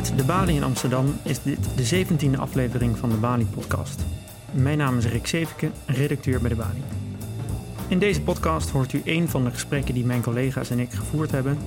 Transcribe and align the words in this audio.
Vanuit 0.00 0.18
de 0.18 0.32
Bali 0.32 0.54
in 0.54 0.62
Amsterdam 0.62 1.16
is 1.22 1.42
dit 1.42 1.58
de 1.76 2.04
17e 2.04 2.38
aflevering 2.38 2.98
van 2.98 3.08
de 3.08 3.16
Bali-podcast. 3.16 4.04
Mijn 4.52 4.78
naam 4.78 4.98
is 4.98 5.06
Rick 5.06 5.26
Zeveke, 5.26 5.70
redacteur 5.86 6.40
bij 6.40 6.48
de 6.48 6.54
Bali. 6.54 6.82
In 7.88 7.98
deze 7.98 8.22
podcast 8.22 8.70
hoort 8.70 8.92
u 8.92 9.02
een 9.04 9.28
van 9.28 9.44
de 9.44 9.50
gesprekken 9.50 9.94
die 9.94 10.04
mijn 10.04 10.22
collega's 10.22 10.70
en 10.70 10.78
ik 10.78 10.90
gevoerd 10.90 11.30
hebben 11.30 11.58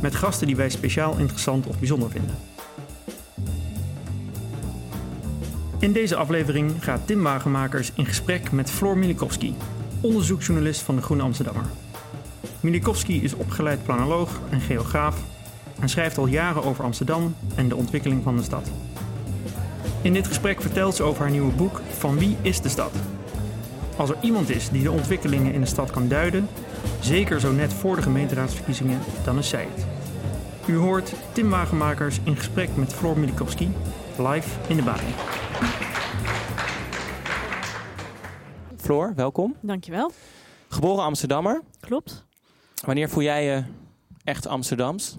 met 0.00 0.14
gasten 0.14 0.46
die 0.46 0.56
wij 0.56 0.68
speciaal 0.68 1.18
interessant 1.18 1.66
of 1.66 1.78
bijzonder 1.78 2.10
vinden. 2.10 2.34
In 5.78 5.92
deze 5.92 6.16
aflevering 6.16 6.84
gaat 6.84 7.06
Tim 7.06 7.22
Wagenmakers 7.22 7.92
in 7.94 8.06
gesprek 8.06 8.52
met 8.52 8.70
Floor 8.70 8.98
Milikowski, 8.98 9.54
onderzoeksjournalist 10.00 10.80
van 10.80 10.96
de 10.96 11.02
Groene 11.02 11.22
Amsterdammer. 11.22 11.64
Milikowski 12.60 13.22
is 13.22 13.34
opgeleid 13.34 13.82
planoloog 13.82 14.40
en 14.50 14.60
geograaf 14.60 15.22
en 15.80 15.88
schrijft 15.88 16.18
al 16.18 16.26
jaren 16.26 16.64
over 16.64 16.84
Amsterdam 16.84 17.34
en 17.54 17.68
de 17.68 17.76
ontwikkeling 17.76 18.22
van 18.22 18.36
de 18.36 18.42
stad. 18.42 18.70
In 20.02 20.12
dit 20.12 20.26
gesprek 20.26 20.60
vertelt 20.60 20.94
ze 20.94 21.02
over 21.02 21.22
haar 21.22 21.30
nieuwe 21.30 21.52
boek 21.52 21.80
Van 21.90 22.18
wie 22.18 22.36
is 22.42 22.60
de 22.60 22.68
stad? 22.68 22.92
Als 23.96 24.10
er 24.10 24.16
iemand 24.20 24.50
is 24.50 24.70
die 24.70 24.82
de 24.82 24.90
ontwikkelingen 24.90 25.52
in 25.52 25.60
de 25.60 25.66
stad 25.66 25.90
kan 25.90 26.08
duiden, 26.08 26.48
zeker 27.00 27.40
zo 27.40 27.52
net 27.52 27.72
voor 27.72 27.96
de 27.96 28.02
gemeenteraadsverkiezingen, 28.02 29.00
dan 29.24 29.38
is 29.38 29.48
zij 29.48 29.68
het. 29.74 29.86
U 30.66 30.76
hoort 30.76 31.12
Tim 31.32 31.50
Wagenmakers 31.50 32.18
in 32.24 32.36
gesprek 32.36 32.76
met 32.76 32.94
Floor 32.94 33.18
Milikowski, 33.18 33.72
live 34.18 34.48
in 34.68 34.76
de 34.76 34.82
baan. 34.82 35.00
Floor, 38.76 39.12
welkom. 39.14 39.56
Dankjewel. 39.60 40.12
Geboren 40.68 41.04
Amsterdammer. 41.04 41.62
Klopt. 41.80 42.24
Wanneer 42.84 43.08
voel 43.08 43.22
jij 43.22 43.44
je 43.44 43.62
echt 44.24 44.46
Amsterdams? 44.46 45.16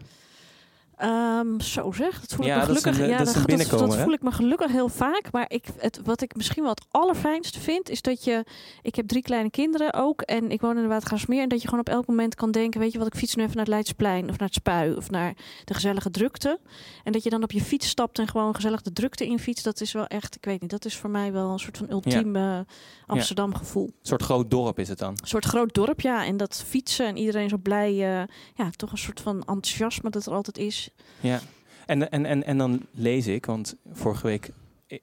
Um, 1.03 1.61
zo 1.61 1.91
zeg, 1.91 2.19
dat 2.19 2.33
voel 2.33 2.45
ja, 2.45 2.53
ik 2.53 2.59
me 2.59 2.65
gelukkig. 2.65 2.91
Dat 2.91 3.01
een, 3.01 3.09
ja, 3.09 3.17
dat, 3.17 3.33
dat, 3.69 3.79
dat, 3.79 3.97
voel 3.97 4.13
ik 4.13 4.21
me 4.21 4.31
gelukkig 4.31 4.71
heel 4.71 4.89
vaak. 4.89 5.31
Maar 5.31 5.45
ik, 5.47 5.65
het, 5.77 5.99
wat 6.03 6.21
ik 6.21 6.35
misschien 6.35 6.61
wel 6.63 6.71
het 6.71 6.85
allerfijnste 6.91 7.59
vind, 7.59 7.89
is 7.89 8.01
dat 8.01 8.23
je. 8.23 8.45
Ik 8.81 8.95
heb 8.95 9.07
drie 9.07 9.21
kleine 9.21 9.49
kinderen 9.49 9.93
ook. 9.93 10.21
En 10.21 10.51
ik 10.51 10.61
woon 10.61 10.75
in 10.75 10.81
de 10.81 10.87
Watergraafsmeer. 10.87 11.41
En 11.41 11.49
dat 11.49 11.61
je 11.61 11.67
gewoon 11.67 11.79
op 11.79 11.89
elk 11.89 12.07
moment 12.07 12.35
kan 12.35 12.51
denken: 12.51 12.79
weet 12.79 12.91
je 12.91 12.97
wat, 12.97 13.07
ik 13.07 13.15
fiets 13.15 13.35
nu 13.35 13.43
even 13.43 13.55
naar 13.55 13.65
het 13.65 13.73
Leidsplein. 13.73 14.29
Of 14.29 14.37
naar 14.37 14.47
het 14.47 14.53
Spui. 14.53 14.95
Of 14.95 15.09
naar 15.09 15.33
de 15.65 15.73
gezellige 15.73 16.11
drukte. 16.11 16.59
En 17.03 17.11
dat 17.11 17.23
je 17.23 17.29
dan 17.29 17.43
op 17.43 17.51
je 17.51 17.61
fiets 17.61 17.87
stapt 17.87 18.19
en 18.19 18.27
gewoon 18.27 18.55
gezellig 18.55 18.81
de 18.81 18.93
drukte 18.93 19.25
in 19.25 19.39
fiets. 19.39 19.63
Dat 19.63 19.81
is 19.81 19.91
wel 19.91 20.07
echt, 20.07 20.35
ik 20.35 20.45
weet 20.45 20.61
niet, 20.61 20.69
dat 20.69 20.85
is 20.85 20.97
voor 20.97 21.09
mij 21.09 21.31
wel 21.31 21.51
een 21.51 21.59
soort 21.59 21.77
van 21.77 21.91
ultiem 21.91 22.35
ja. 22.35 22.65
Amsterdam 23.05 23.55
gevoel. 23.55 23.85
Een 23.85 23.93
soort 24.01 24.23
groot 24.23 24.51
dorp 24.51 24.79
is 24.79 24.89
het 24.89 24.97
dan? 24.97 25.09
Een 25.09 25.27
soort 25.27 25.45
groot 25.45 25.73
dorp, 25.73 26.01
ja. 26.01 26.25
En 26.25 26.37
dat 26.37 26.63
fietsen 26.67 27.05
en 27.05 27.17
iedereen 27.17 27.49
zo 27.49 27.57
blij. 27.57 27.91
Uh, 27.91 28.27
ja, 28.53 28.69
toch 28.75 28.91
een 28.91 28.97
soort 28.97 29.21
van 29.21 29.35
enthousiasme 29.35 30.09
dat 30.09 30.25
er 30.25 30.33
altijd 30.33 30.57
is. 30.57 30.88
Ja. 31.19 31.39
En, 31.85 32.11
en, 32.11 32.25
en, 32.25 32.45
en 32.45 32.57
dan 32.57 32.85
lees 32.91 33.27
ik, 33.27 33.45
want 33.45 33.75
vorige 33.91 34.27
week 34.27 34.51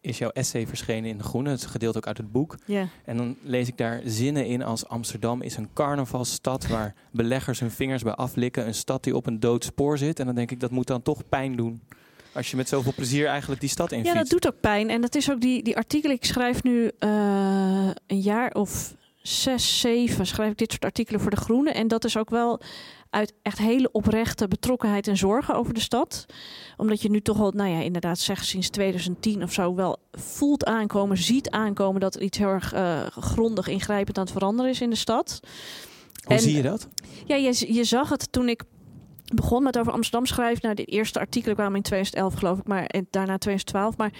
is 0.00 0.18
jouw 0.18 0.30
essay 0.30 0.66
verschenen 0.66 1.10
in 1.10 1.18
De 1.18 1.24
Groene. 1.24 1.50
Het 1.50 1.60
is 1.60 1.66
gedeeld 1.66 1.96
ook 1.96 2.06
uit 2.06 2.16
het 2.16 2.32
boek. 2.32 2.56
Yeah. 2.64 2.86
En 3.04 3.16
dan 3.16 3.36
lees 3.42 3.68
ik 3.68 3.78
daar 3.78 4.00
zinnen 4.04 4.46
in 4.46 4.62
als 4.62 4.88
Amsterdam 4.88 5.42
is 5.42 5.56
een 5.56 5.68
carnavalstad 5.74 6.66
waar 6.66 6.94
beleggers 7.10 7.60
hun 7.60 7.70
vingers 7.70 8.02
bij 8.02 8.12
aflikken. 8.12 8.66
Een 8.66 8.74
stad 8.74 9.04
die 9.04 9.16
op 9.16 9.26
een 9.26 9.40
dood 9.40 9.64
spoor 9.64 9.98
zit. 9.98 10.20
En 10.20 10.26
dan 10.26 10.34
denk 10.34 10.50
ik, 10.50 10.60
dat 10.60 10.70
moet 10.70 10.86
dan 10.86 11.02
toch 11.02 11.28
pijn 11.28 11.56
doen. 11.56 11.82
Als 12.32 12.50
je 12.50 12.56
met 12.56 12.68
zoveel 12.68 12.92
plezier 12.94 13.26
eigenlijk 13.26 13.60
die 13.60 13.70
stad 13.70 13.92
in 13.92 14.04
Ja, 14.04 14.14
dat 14.14 14.28
doet 14.28 14.46
ook 14.46 14.60
pijn. 14.60 14.90
En 14.90 15.00
dat 15.00 15.14
is 15.14 15.30
ook 15.30 15.40
die, 15.40 15.62
die 15.62 15.76
artikelen. 15.76 16.16
Ik 16.16 16.24
schrijf 16.24 16.62
nu 16.62 16.90
uh, 17.00 17.90
een 18.06 18.20
jaar 18.20 18.52
of 18.52 18.94
zes, 19.26 19.80
zeven 19.80 20.26
schrijf 20.26 20.50
ik 20.50 20.58
dit 20.58 20.70
soort 20.70 20.84
artikelen 20.84 21.20
voor 21.20 21.30
De 21.30 21.36
Groene. 21.36 21.70
En 21.70 21.88
dat 21.88 22.04
is 22.04 22.16
ook 22.16 22.30
wel 22.30 22.60
uit 23.10 23.32
echt 23.42 23.58
hele 23.58 23.92
oprechte 23.92 24.48
betrokkenheid 24.48 25.08
en 25.08 25.16
zorgen 25.16 25.54
over 25.54 25.74
de 25.74 25.80
stad. 25.80 26.26
Omdat 26.76 27.02
je 27.02 27.10
nu 27.10 27.20
toch 27.20 27.40
al, 27.40 27.50
nou 27.50 27.70
ja, 27.70 27.80
inderdaad 27.80 28.18
zeg 28.18 28.44
sinds 28.44 28.68
2010 28.68 29.42
of 29.42 29.52
zo 29.52 29.74
wel 29.74 29.98
voelt 30.12 30.64
aankomen, 30.64 31.16
ziet 31.16 31.50
aankomen 31.50 32.00
dat 32.00 32.14
er 32.14 32.22
iets 32.22 32.38
heel 32.38 32.48
erg 32.48 32.74
uh, 32.74 33.00
grondig 33.06 33.68
ingrijpend 33.68 34.18
aan 34.18 34.24
het 34.24 34.32
veranderen 34.32 34.70
is 34.70 34.80
in 34.80 34.90
de 34.90 34.96
stad. 34.96 35.40
Hoe 36.24 36.34
en, 36.34 36.40
zie 36.40 36.56
je 36.56 36.62
dat? 36.62 36.88
Ja, 37.26 37.36
je, 37.36 37.74
je 37.74 37.84
zag 37.84 38.08
het 38.08 38.32
toen 38.32 38.48
ik 38.48 38.62
begon 39.34 39.62
met 39.62 39.78
over 39.78 39.92
Amsterdam 39.92 40.26
schrijven. 40.26 40.62
Nou, 40.62 40.74
de 40.74 40.84
eerste 40.84 41.18
artikelen 41.18 41.56
kwamen 41.56 41.76
in 41.76 41.82
2011 41.82 42.34
geloof 42.34 42.58
ik, 42.58 42.66
maar 42.66 42.84
en 42.84 43.06
daarna 43.10 43.38
2012. 43.38 43.96
Maar 43.96 44.12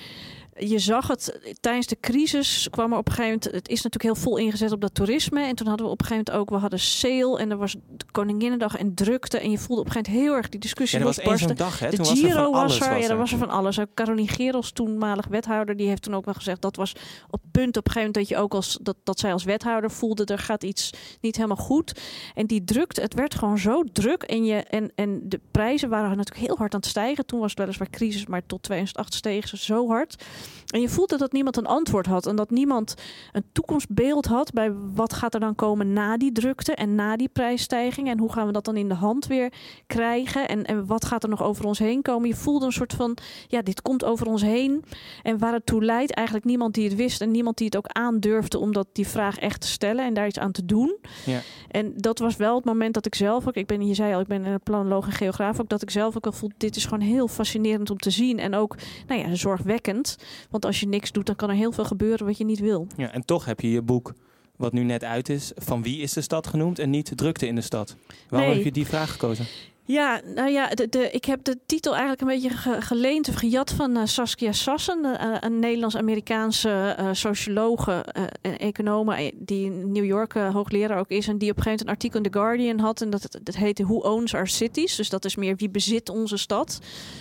je 0.59 0.79
zag 0.79 1.09
het 1.09 1.55
tijdens 1.61 1.87
de 1.87 1.97
crisis 2.01 2.69
kwam 2.71 2.93
er 2.93 2.99
op 2.99 3.09
een 3.09 3.15
gegeven 3.15 3.39
moment. 3.39 3.55
Het 3.55 3.69
is 3.69 3.83
natuurlijk 3.83 4.03
heel 4.15 4.25
vol 4.25 4.37
ingezet 4.37 4.73
op 4.73 4.81
dat 4.81 4.95
toerisme. 4.95 5.41
En 5.41 5.55
toen 5.55 5.67
hadden 5.67 5.87
we 5.87 5.93
op 5.93 6.01
een 6.01 6.07
gegeven 6.07 6.33
moment 6.33 6.51
ook. 6.51 6.55
We 6.55 6.61
hadden 6.61 6.81
sale 6.81 7.39
en 7.39 7.51
er 7.51 7.57
was 7.57 7.73
de 7.73 8.05
Koninginnedag 8.11 8.77
en 8.77 8.95
drukte. 8.95 9.39
En 9.39 9.51
je 9.51 9.59
voelde 9.59 9.83
op 9.83 9.87
een 9.87 9.93
gegeven 9.93 10.13
moment 10.13 10.29
heel 10.29 10.37
erg 10.37 10.49
die 10.49 10.61
discussie. 10.61 10.99
Ja, 10.99 11.05
er 11.05 11.11
was 11.11 11.25
één 11.25 11.39
zo'n 11.39 11.55
dag, 11.55 11.79
hè? 11.79 11.91
De 11.91 11.97
toen 11.97 12.07
Giro 12.07 12.51
was 12.51 12.81
er. 12.81 12.85
Van 12.85 12.89
alles 12.89 12.89
was 12.89 12.89
er. 12.89 12.93
was 12.93 12.99
ja, 12.99 13.05
er. 13.05 13.11
er 13.11 13.17
was 13.17 13.33
er 13.33 13.39
van 13.39 13.51
alles. 13.51 13.81
Ook 13.81 13.95
Caroline 13.95 14.29
Gerels, 14.29 14.71
toenmalig 14.71 15.27
wethouder, 15.27 15.77
die 15.77 15.89
heeft 15.89 16.03
toen 16.03 16.15
ook 16.15 16.25
wel 16.25 16.35
gezegd 16.35 16.63
dat 16.63 16.77
was 16.77 16.93
op 17.31 17.41
punt 17.51 17.77
op 17.77 17.87
een 17.87 17.93
gegeven 17.93 18.13
moment 18.13 18.15
dat 18.15 18.29
je 18.29 18.37
ook 18.37 18.55
als 18.55 18.79
dat, 18.83 18.97
dat 19.05 19.19
zij 19.19 19.33
als 19.33 19.45
wethouder 19.45 19.91
voelde 19.91 20.25
er 20.25 20.39
gaat 20.39 20.65
iets 20.65 20.91
niet 21.21 21.37
helemaal 21.37 21.57
goed. 21.57 22.01
En 22.35 22.47
die 22.47 22.65
drukte, 22.65 23.01
het 23.01 23.15
werd 23.15 23.35
gewoon 23.35 23.59
zo 23.59 23.85
druk. 23.93 24.23
En, 24.23 24.45
je, 24.45 24.57
en, 24.57 24.93
en 24.95 25.21
de 25.29 25.41
prijzen 25.51 25.89
waren 25.89 26.17
natuurlijk 26.17 26.47
heel 26.47 26.57
hard 26.57 26.75
aan 26.75 26.81
het 26.81 26.89
stijgen. 26.89 27.27
Toen 27.27 27.41
was 27.41 27.51
het 27.51 27.59
weliswaar 27.59 27.91
crisis, 27.91 28.27
maar 28.27 28.47
tot 28.47 28.63
2008 28.63 29.15
stegen 29.15 29.49
ze 29.49 29.57
zo 29.57 29.89
hard. 29.89 30.25
En 30.67 30.81
je 30.81 30.89
voelde 30.89 31.17
dat 31.17 31.33
niemand 31.33 31.57
een 31.57 31.67
antwoord 31.67 32.07
had 32.07 32.27
en 32.27 32.37
dat 32.37 32.51
niemand 32.51 32.95
een 33.33 33.45
toekomstbeeld 33.53 34.27
had 34.27 34.53
bij 34.53 34.73
wat 34.95 35.13
gaat 35.13 35.35
er 35.35 35.41
dan 35.41 35.55
komen 35.55 35.93
na 35.93 36.17
die 36.17 36.33
drukte 36.33 36.75
en 36.75 36.95
na 36.95 37.17
die 37.17 37.29
prijsstijging 37.29 38.09
en 38.09 38.19
hoe 38.19 38.33
gaan 38.33 38.47
we 38.47 38.53
dat 38.53 38.65
dan 38.65 38.77
in 38.77 38.89
de 38.89 38.95
hand 38.95 39.27
weer 39.27 39.53
krijgen 39.87 40.49
en, 40.49 40.65
en 40.65 40.87
wat 40.87 41.05
gaat 41.05 41.23
er 41.23 41.29
nog 41.29 41.43
over 41.43 41.65
ons 41.65 41.79
heen 41.79 42.03
komen. 42.03 42.29
Je 42.29 42.35
voelde 42.35 42.67
een 42.67 42.73
soort 42.73 42.93
van, 42.93 43.17
ja, 43.49 43.63
dit 43.63 43.83
komt 43.83 44.05
over 44.05 44.27
ons 44.27 44.43
heen 44.43 44.85
en 45.23 45.39
waar 45.39 45.53
het 45.53 45.67
toe 45.67 45.85
leidt 45.85 46.15
eigenlijk 46.15 46.47
niemand 46.47 46.75
die 46.75 46.85
het 46.85 46.97
wist 46.97 47.21
en 47.21 47.31
niemand 47.31 47.57
die 47.57 47.67
het 47.67 47.77
ook 47.77 47.87
aandurfde 47.87 48.59
om 48.59 48.73
dat 48.73 48.87
die 48.93 49.07
vraag 49.07 49.39
echt 49.39 49.61
te 49.61 49.69
stellen 49.69 50.05
en 50.05 50.15
daar 50.15 50.27
iets 50.27 50.39
aan 50.39 50.53
te 50.53 50.65
doen. 50.65 50.97
Ja. 51.27 51.41
En 51.71 51.93
dat 51.97 52.19
was 52.19 52.37
wel 52.37 52.55
het 52.55 52.65
moment 52.65 52.95
dat 52.95 53.07
ik 53.07 53.15
zelf 53.15 53.49
ook, 53.49 53.55
ik 53.55 53.67
ben, 53.67 53.87
je 53.87 53.95
zei 53.95 54.15
al, 54.15 54.21
ik 54.21 54.27
ben 54.27 54.45
een 54.45 54.61
planoloog 54.61 55.07
en 55.07 55.13
geograaf, 55.13 55.61
ook 55.61 55.69
dat 55.69 55.83
ik 55.83 55.91
zelf 55.91 56.17
ook 56.17 56.27
al 56.27 56.33
voelde, 56.33 56.55
dit 56.59 56.77
is 56.77 56.85
gewoon 56.85 57.01
heel 57.01 57.29
fascinerend 57.29 57.91
om 57.91 57.99
te 57.99 58.11
zien 58.11 58.39
en 58.39 58.55
ook, 58.55 58.77
nou 59.07 59.21
ja, 59.21 59.35
zorgwekkend. 59.35 60.17
Want 60.51 60.65
als 60.65 60.81
je 60.81 60.89
niks 60.89 61.13
doet, 61.13 61.27
dan 61.27 61.37
kan 61.37 61.49
er 61.51 61.55
heel 61.57 61.73
veel 61.73 61.85
gebeuren 61.85 62.27
wat 62.27 62.39
je 62.39 62.45
niet 62.45 62.59
wil. 62.61 62.87
Ja, 62.97 63.13
en 63.13 63.25
toch 63.25 63.45
heb 63.45 63.61
je 63.61 63.71
je 63.71 63.83
boek, 63.83 64.13
wat 64.57 64.73
nu 64.73 64.83
net 64.85 65.05
uit 65.05 65.29
is, 65.29 65.53
van 65.57 65.83
wie 65.83 66.01
is 66.01 66.13
de 66.13 66.21
stad 66.21 66.47
genoemd 66.47 66.79
en 66.79 66.91
niet 66.91 67.13
drukte 67.15 67.47
in 67.47 67.55
de 67.55 67.61
stad. 67.61 67.97
Waarom 68.29 68.49
Nee. 68.49 68.57
heb 68.57 68.67
je 68.67 68.73
die 68.73 68.87
vraag 68.87 69.11
gekozen? 69.13 69.47
Ja, 69.89 70.21
nou 70.35 70.51
ja, 70.51 70.69
de, 70.69 71.11
ik 71.11 71.25
heb 71.25 71.45
de 71.45 71.59
titel 71.67 71.93
eigenlijk 71.93 72.21
een 72.21 72.27
beetje 72.29 72.51
ge- 72.51 72.81
geleend 72.83 73.29
of 73.29 73.35
gejat 73.35 73.71
van 73.73 73.97
eh, 73.97 74.05
Saskia 74.05 74.53
Sassen, 74.53 75.05
eh, 75.05 75.37
een 75.41 75.59
Nederlands-Amerikaanse 75.59 76.95
eh 76.99 77.09
sociologe 77.13 77.93
eh, 77.93 78.23
en 78.41 78.59
econoom 78.59 79.11
eh, 79.11 79.33
die 79.35 79.65
in 79.65 79.93
New 79.93 80.05
York 80.05 80.35
eh, 80.35 80.53
hoogleraar 80.55 80.99
ook 80.99 81.09
is 81.09 81.29
en 81.29 81.39
die 81.39 81.51
op 81.51 81.57
een 81.57 81.63
gegeven 81.63 81.65
moment 81.65 81.81
een 81.81 81.89
artikel 81.89 82.19
in 82.19 82.31
The 82.31 82.39
Guardian 82.39 82.79
had 82.79 83.01
en 83.01 83.11
dat, 83.11 83.39
heette 83.57 83.83
Who 83.85 83.97
Owns 83.99 84.35
Our 84.35 84.49
Cities? 84.49 84.97
Dus 84.97 85.09
dat 85.09 85.25
is 85.25 85.37
meer 85.37 85.57
wie 85.57 85.69
bezit 85.71 86.09
onze 86.09 86.37
stad. 86.37 86.79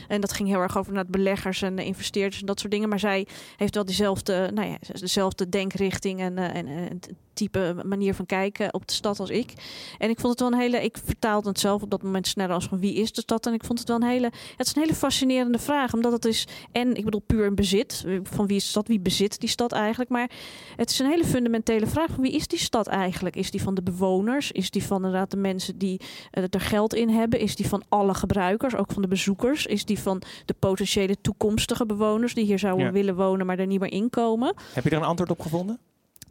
En 0.07 0.21
dat 0.21 0.33
ging 0.33 0.49
heel 0.49 0.59
erg 0.61 0.77
over 0.77 0.93
naar 0.93 1.05
beleggers 1.05 1.61
en 1.61 1.75
de 1.75 1.85
investeerders 1.85 2.39
en 2.39 2.45
dat 2.45 2.59
soort 2.59 2.71
dingen. 2.71 2.89
Maar 2.89 2.99
zij 2.99 3.27
heeft 3.57 3.75
wel 3.75 3.85
diezelfde, 3.85 4.51
nou 4.53 4.67
ja, 4.67 4.77
dezelfde 4.99 5.49
denkrichting 5.49 6.19
en, 6.19 6.37
eh, 6.37 6.55
en, 6.55 6.67
en 6.67 6.99
type 7.35 7.75
manier 7.85 8.13
van 8.13 8.25
kijken 8.25 8.73
op 8.73 8.87
de 8.87 8.93
stad 8.93 9.19
als 9.19 9.29
ik. 9.29 9.53
En 9.97 10.09
ik 10.09 10.19
vond 10.19 10.31
het 10.31 10.39
wel 10.39 10.51
een 10.51 10.59
hele. 10.59 10.83
Ik 10.83 10.97
vertaalde 11.05 11.49
het 11.49 11.59
zelf 11.59 11.81
op 11.81 11.89
dat 11.89 12.03
moment 12.03 12.27
sneller 12.27 12.55
als 12.55 12.65
van 12.67 12.79
wie 12.79 12.93
is 12.93 13.11
de 13.11 13.21
stad. 13.21 13.45
En 13.45 13.53
ik 13.53 13.63
vond 13.63 13.79
het 13.79 13.87
wel 13.87 13.97
een 13.97 14.03
hele. 14.07 14.31
Het 14.57 14.67
is 14.67 14.75
een 14.75 14.81
hele 14.81 14.95
fascinerende 14.95 15.59
vraag. 15.59 15.93
Omdat 15.93 16.11
het 16.11 16.25
is. 16.25 16.47
En 16.71 16.95
ik 16.95 17.05
bedoel 17.05 17.21
puur 17.25 17.45
een 17.45 17.55
bezit. 17.55 18.05
Van 18.23 18.47
wie 18.47 18.55
is 18.55 18.63
de 18.63 18.69
stad? 18.69 18.87
Wie 18.87 18.99
bezit 18.99 19.39
die 19.39 19.49
stad 19.49 19.71
eigenlijk? 19.71 20.09
Maar 20.09 20.29
het 20.75 20.89
is 20.89 20.99
een 20.99 21.09
hele 21.09 21.25
fundamentele 21.25 21.87
vraag. 21.87 22.09
Van 22.11 22.21
wie 22.23 22.31
is 22.31 22.47
die 22.47 22.59
stad 22.59 22.87
eigenlijk? 22.87 23.35
Is 23.35 23.51
die 23.51 23.61
van 23.61 23.73
de 23.75 23.83
bewoners? 23.83 24.51
Is 24.51 24.69
die 24.71 24.83
van 24.83 24.97
inderdaad 24.97 25.31
de 25.31 25.37
mensen 25.37 25.77
die 25.77 26.01
uh, 26.37 26.43
er 26.49 26.59
geld 26.61 26.93
in 26.93 27.09
hebben? 27.09 27.39
Is 27.39 27.55
die 27.55 27.67
van 27.67 27.83
alle 27.89 28.13
gebruikers? 28.13 28.75
Ook 28.75 28.91
van 28.91 29.01
de 29.01 29.07
bezoekers? 29.07 29.65
Is 29.65 29.85
die 29.85 29.99
van 29.99 30.21
de 30.45 30.53
potentiële 30.59 31.15
toekomstige 31.21 31.85
bewoners 31.85 32.33
die 32.33 32.45
hier 32.45 32.59
zouden 32.59 32.85
Ja. 32.85 32.91
willen 32.91 33.15
wonen, 33.15 33.45
maar 33.45 33.59
er 33.59 33.65
niet 33.67 33.79
meer 33.79 33.91
inkomen? 33.91 34.53
Heb 34.73 34.83
je 34.83 34.89
er 34.89 34.97
een 34.97 35.03
antwoord 35.03 35.31
op 35.31 35.39
gevonden? 35.39 35.79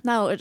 Nou, 0.02 0.36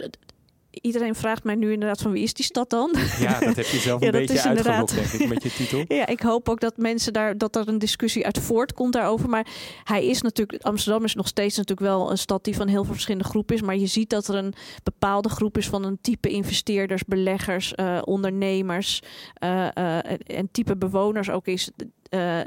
iedereen 0.82 1.16
vraagt 1.16 1.44
mij 1.44 1.56
nu 1.56 1.72
inderdaad 1.72 2.02
van 2.02 2.12
wie 2.12 2.24
is 2.24 2.34
die 2.34 2.46
stad 2.46 2.70
dan? 2.70 2.96
Ja, 3.20 3.40
dat 3.40 3.56
heb 3.56 3.66
je 3.66 3.78
zelf 3.78 4.02
een 4.04 4.12
beetje 4.12 4.42
uitgelokt, 4.42 4.96
denk 4.96 5.08
ik, 5.08 5.28
met 5.28 5.44
je 5.44 5.52
titel. 5.54 5.86
Ja, 5.98 6.08
ik 6.08 6.22
hoop 6.22 6.50
ook 6.50 6.60
dat 6.60 6.78
mensen 6.78 7.14
daar 7.14 7.38
dat 7.38 7.56
er 7.56 7.68
een 7.68 7.80
discussie 7.80 8.26
uit 8.26 8.40
voortkomt 8.40 8.94
daarover. 8.94 9.30
Maar 9.30 9.48
hij 9.84 10.06
is 10.06 10.22
natuurlijk, 10.22 10.64
Amsterdam 10.64 11.04
is 11.04 11.16
nog 11.16 11.28
steeds 11.28 11.58
natuurlijk 11.58 11.88
wel 11.88 12.12
een 12.12 12.18
stad 12.18 12.44
die 12.44 12.56
van 12.56 12.68
heel 12.68 12.84
veel 12.84 12.94
verschillende 12.94 13.28
groepen 13.28 13.56
is. 13.56 13.62
Maar 13.62 13.78
je 13.78 13.88
ziet 13.88 14.10
dat 14.10 14.28
er 14.28 14.36
een 14.36 14.54
bepaalde 14.84 15.30
groep 15.30 15.58
is 15.58 15.68
van 15.68 15.84
een 15.84 15.98
type 16.02 16.30
investeerders, 16.30 17.04
beleggers, 17.04 17.76
eh, 17.76 18.02
ondernemers 18.04 19.02
eh, 19.34 19.78
eh, 19.78 20.20
en 20.26 20.50
type 20.52 20.76
bewoners 20.76 21.30
ook 21.30 21.48
is. 21.48 21.72
Eh, 22.14 22.40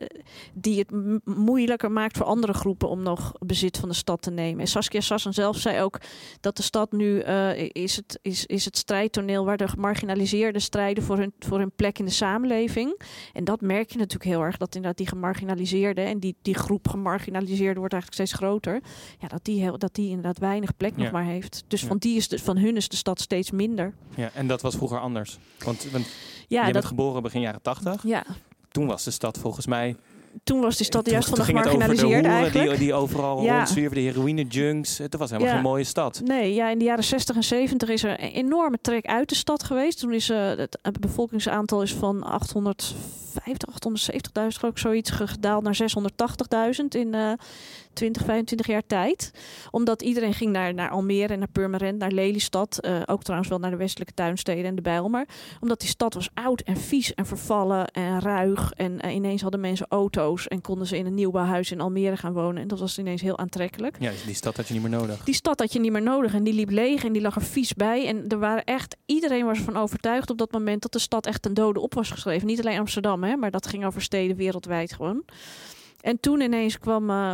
die 0.55 0.79
het 0.79 0.91
moeilijker 1.25 1.93
maakt 1.93 2.17
voor 2.17 2.27
andere 2.27 2.53
groepen 2.53 2.89
om 2.89 3.03
nog 3.03 3.33
bezit 3.39 3.77
van 3.77 3.89
de 3.89 3.95
stad 3.95 4.23
te 4.23 4.31
nemen. 4.31 4.61
En 4.61 4.67
Saskia 4.67 5.01
Sassen 5.01 5.33
zelf 5.33 5.57
zei 5.57 5.83
ook 5.83 6.01
dat 6.41 6.57
de 6.57 6.63
stad 6.63 6.93
nu 6.93 7.19
eh, 7.21 7.69
is, 7.73 7.97
het, 7.97 8.19
is, 8.23 8.47
is 8.47 8.65
het 8.65 8.77
strijdtoneel 8.77 9.45
waar 9.45 9.57
de 9.57 9.69
gemarginaliseerden 9.69 10.63
strijden 10.63 11.05
voor 11.05 11.17
hun, 11.19 11.33
voor 11.39 11.59
hun 11.59 11.73
plek 11.77 11.99
in 11.99 12.05
de 12.05 12.11
samenleving. 12.11 13.01
En 13.33 13.45
dat 13.45 13.61
merk 13.61 13.91
je 13.91 13.99
natuurlijk 13.99 14.31
heel 14.31 14.41
erg, 14.43 14.57
dat 14.57 14.75
inderdaad 14.75 14.99
die 14.99 15.07
gemarginaliseerden 15.09 16.07
en 16.07 16.19
die, 16.19 16.37
die 16.43 16.55
groep 16.55 16.89
gemarginaliseerden 16.89 17.79
wordt 17.79 17.93
eigenlijk 17.93 18.23
steeds 18.29 18.41
groter. 18.43 18.81
Ja, 19.19 19.29
dat 19.29 19.45
die, 19.45 19.61
heel, 19.61 19.79
dat 19.79 19.95
die 19.95 20.09
inderdaad 20.09 20.39
weinig 20.39 20.77
plek 20.77 20.97
nog 20.97 21.11
maar 21.11 21.25
heeft. 21.25 21.65
Dus 21.69 21.81
Ja. 21.81 21.87
van, 21.87 21.99
die 21.99 22.17
is 22.17 22.29
de, 22.29 22.39
van 22.39 22.57
hun 22.59 22.77
is 22.77 22.89
de 22.89 22.97
stad 22.97 23.21
steeds 23.21 23.51
minder. 23.51 23.95
Ja, 24.15 24.31
en 24.35 24.47
dat 24.47 24.63
was 24.63 24.75
vroeger 24.77 25.01
anders. 25.01 25.39
Want, 25.65 25.91
want 25.91 26.05
Ja, 26.05 26.13
jij 26.49 26.63
dat, 26.65 26.73
bent 26.73 26.85
geboren 26.85 27.23
begin 27.23 27.41
jaren 27.41 27.63
80. 27.63 28.03
ja, 28.03 28.25
Toen 28.77 28.87
was 28.87 29.05
de 29.05 29.11
stad 29.11 29.39
volgens 29.39 29.67
mij... 29.67 29.97
toen 30.45 30.61
was 30.61 30.77
die 30.77 30.87
stad 30.87 31.11
juist 31.11 31.29
van 31.29 31.39
de 31.39 31.45
de 31.97 32.03
hoeren 32.03 32.25
eigenlijk. 32.25 32.69
die, 32.71 32.79
die 32.79 32.95
overal 32.95 33.43
Ja. 33.43 33.57
rondzwierven, 33.57 33.95
de 33.97 34.03
heroïne-junks. 34.03 34.99
Het 34.99 35.17
was 35.17 35.31
helemaal 35.31 35.51
Ja. 35.53 35.59
geen 35.59 35.65
mooie 35.71 35.85
stad. 35.85 36.21
Nee, 36.25 36.55
ja, 36.55 36.69
in 36.71 36.79
de 36.79 36.85
jaren 36.85 37.05
60 37.05 37.37
en 37.37 37.45
70 37.45 37.89
is 37.89 38.03
er 38.05 38.11
een 38.11 38.31
enorme 38.33 38.79
trek 38.81 39.07
uit 39.07 39.29
de 39.29 39.35
stad 39.35 39.63
geweest. 39.63 39.99
Toen 39.99 40.13
is 40.13 40.31
eh, 40.31 40.49
het 40.83 41.01
bevolkingsaantal 41.01 41.83
is 41.83 41.95
van 41.95 42.23
850, 42.23 43.69
870.000 44.13 44.21
geloof 44.33 44.73
ik 44.75 44.79
zoiets 44.79 45.11
ge- 45.11 45.27
gedaald 45.27 45.63
naar 45.63 45.77
680.000 46.79 46.85
in 46.89 47.15
eh 47.15 47.33
20, 47.97 48.25
25 48.25 48.67
jaar 48.67 48.87
tijd. 48.87 49.31
Omdat 49.71 50.03
iedereen 50.03 50.35
ging 50.35 50.53
naar, 50.53 50.75
naar 50.75 50.91
Almere 50.91 51.33
en 51.33 51.39
naar 51.39 51.49
Purmerend, 51.53 51.99
naar 51.99 52.11
Lelystad. 52.11 52.79
eh, 52.79 53.03
ook 53.07 53.23
trouwens 53.23 53.51
wel 53.51 53.59
naar 53.59 53.71
de 53.71 53.77
westelijke 53.77 54.15
tuinsteden 54.15 54.65
en 54.65 54.75
de 54.75 54.83
Bijlmer. 54.83 55.27
Omdat 55.61 55.81
die 55.81 55.89
stad 55.89 56.15
was 56.15 56.29
oud 56.35 56.61
en 56.61 56.77
vies 56.77 57.15
en 57.15 57.27
vervallen 57.27 57.87
en 57.87 58.21
ruig. 58.21 58.73
En 58.73 59.01
eh, 59.01 59.15
ineens 59.15 59.43
hadden 59.43 59.61
mensen 59.61 59.87
auto's 59.89 60.49
en 60.49 60.61
konden 60.61 60.87
ze 60.87 60.99
in 60.99 61.07
een 61.07 61.15
nieuwbouwhuis 61.15 61.71
in 61.71 61.81
Almere 61.81 62.17
gaan 62.17 62.33
wonen. 62.33 62.63
En 62.63 62.69
dat 62.69 62.79
was 62.79 62.99
ineens 62.99 63.21
heel 63.23 63.39
aantrekkelijk. 63.39 63.97
Ja, 64.01 64.13
die 64.27 64.35
stad 64.35 64.57
had 64.57 64.67
je 64.69 64.73
niet 64.75 64.83
meer 64.83 64.91
nodig. 64.99 65.25
Die 65.25 65.35
stad 65.35 65.59
had 65.61 65.73
je 65.73 65.81
niet 65.81 65.93
meer 65.93 66.03
nodig 66.03 66.35
en 66.35 66.45
die 66.45 66.55
liep 66.55 66.71
leeg 66.71 67.05
en 67.05 67.13
die 67.13 67.23
lag 67.23 67.35
er 67.37 67.43
vies 67.43 67.75
bij. 67.75 68.07
En 68.07 68.29
er 68.29 68.39
waren 68.39 68.65
echt, 68.65 68.97
iedereen 69.07 69.45
was 69.45 69.59
ervan 69.59 69.77
overtuigd 69.77 70.31
op 70.31 70.39
dat 70.39 70.53
moment 70.53 70.83
dat 70.83 70.93
de 70.93 70.99
stad 70.99 71.27
echt 71.27 71.43
ten 71.43 71.55
dode 71.55 71.81
op 71.81 71.95
was 71.95 72.11
geschreven. 72.11 72.47
Niet 72.47 72.61
alleen 72.61 72.79
Amsterdam, 72.79 73.25
hè, 73.25 73.37
maar 73.37 73.51
dat 73.51 73.67
ging 73.67 73.85
over 73.87 74.03
steden 74.03 74.37
wereldwijd 74.37 74.93
gewoon. 74.93 75.25
En 76.01 76.21
toen 76.21 76.41
ineens 76.41 76.79
kwam. 76.79 77.11
eh, 77.11 77.33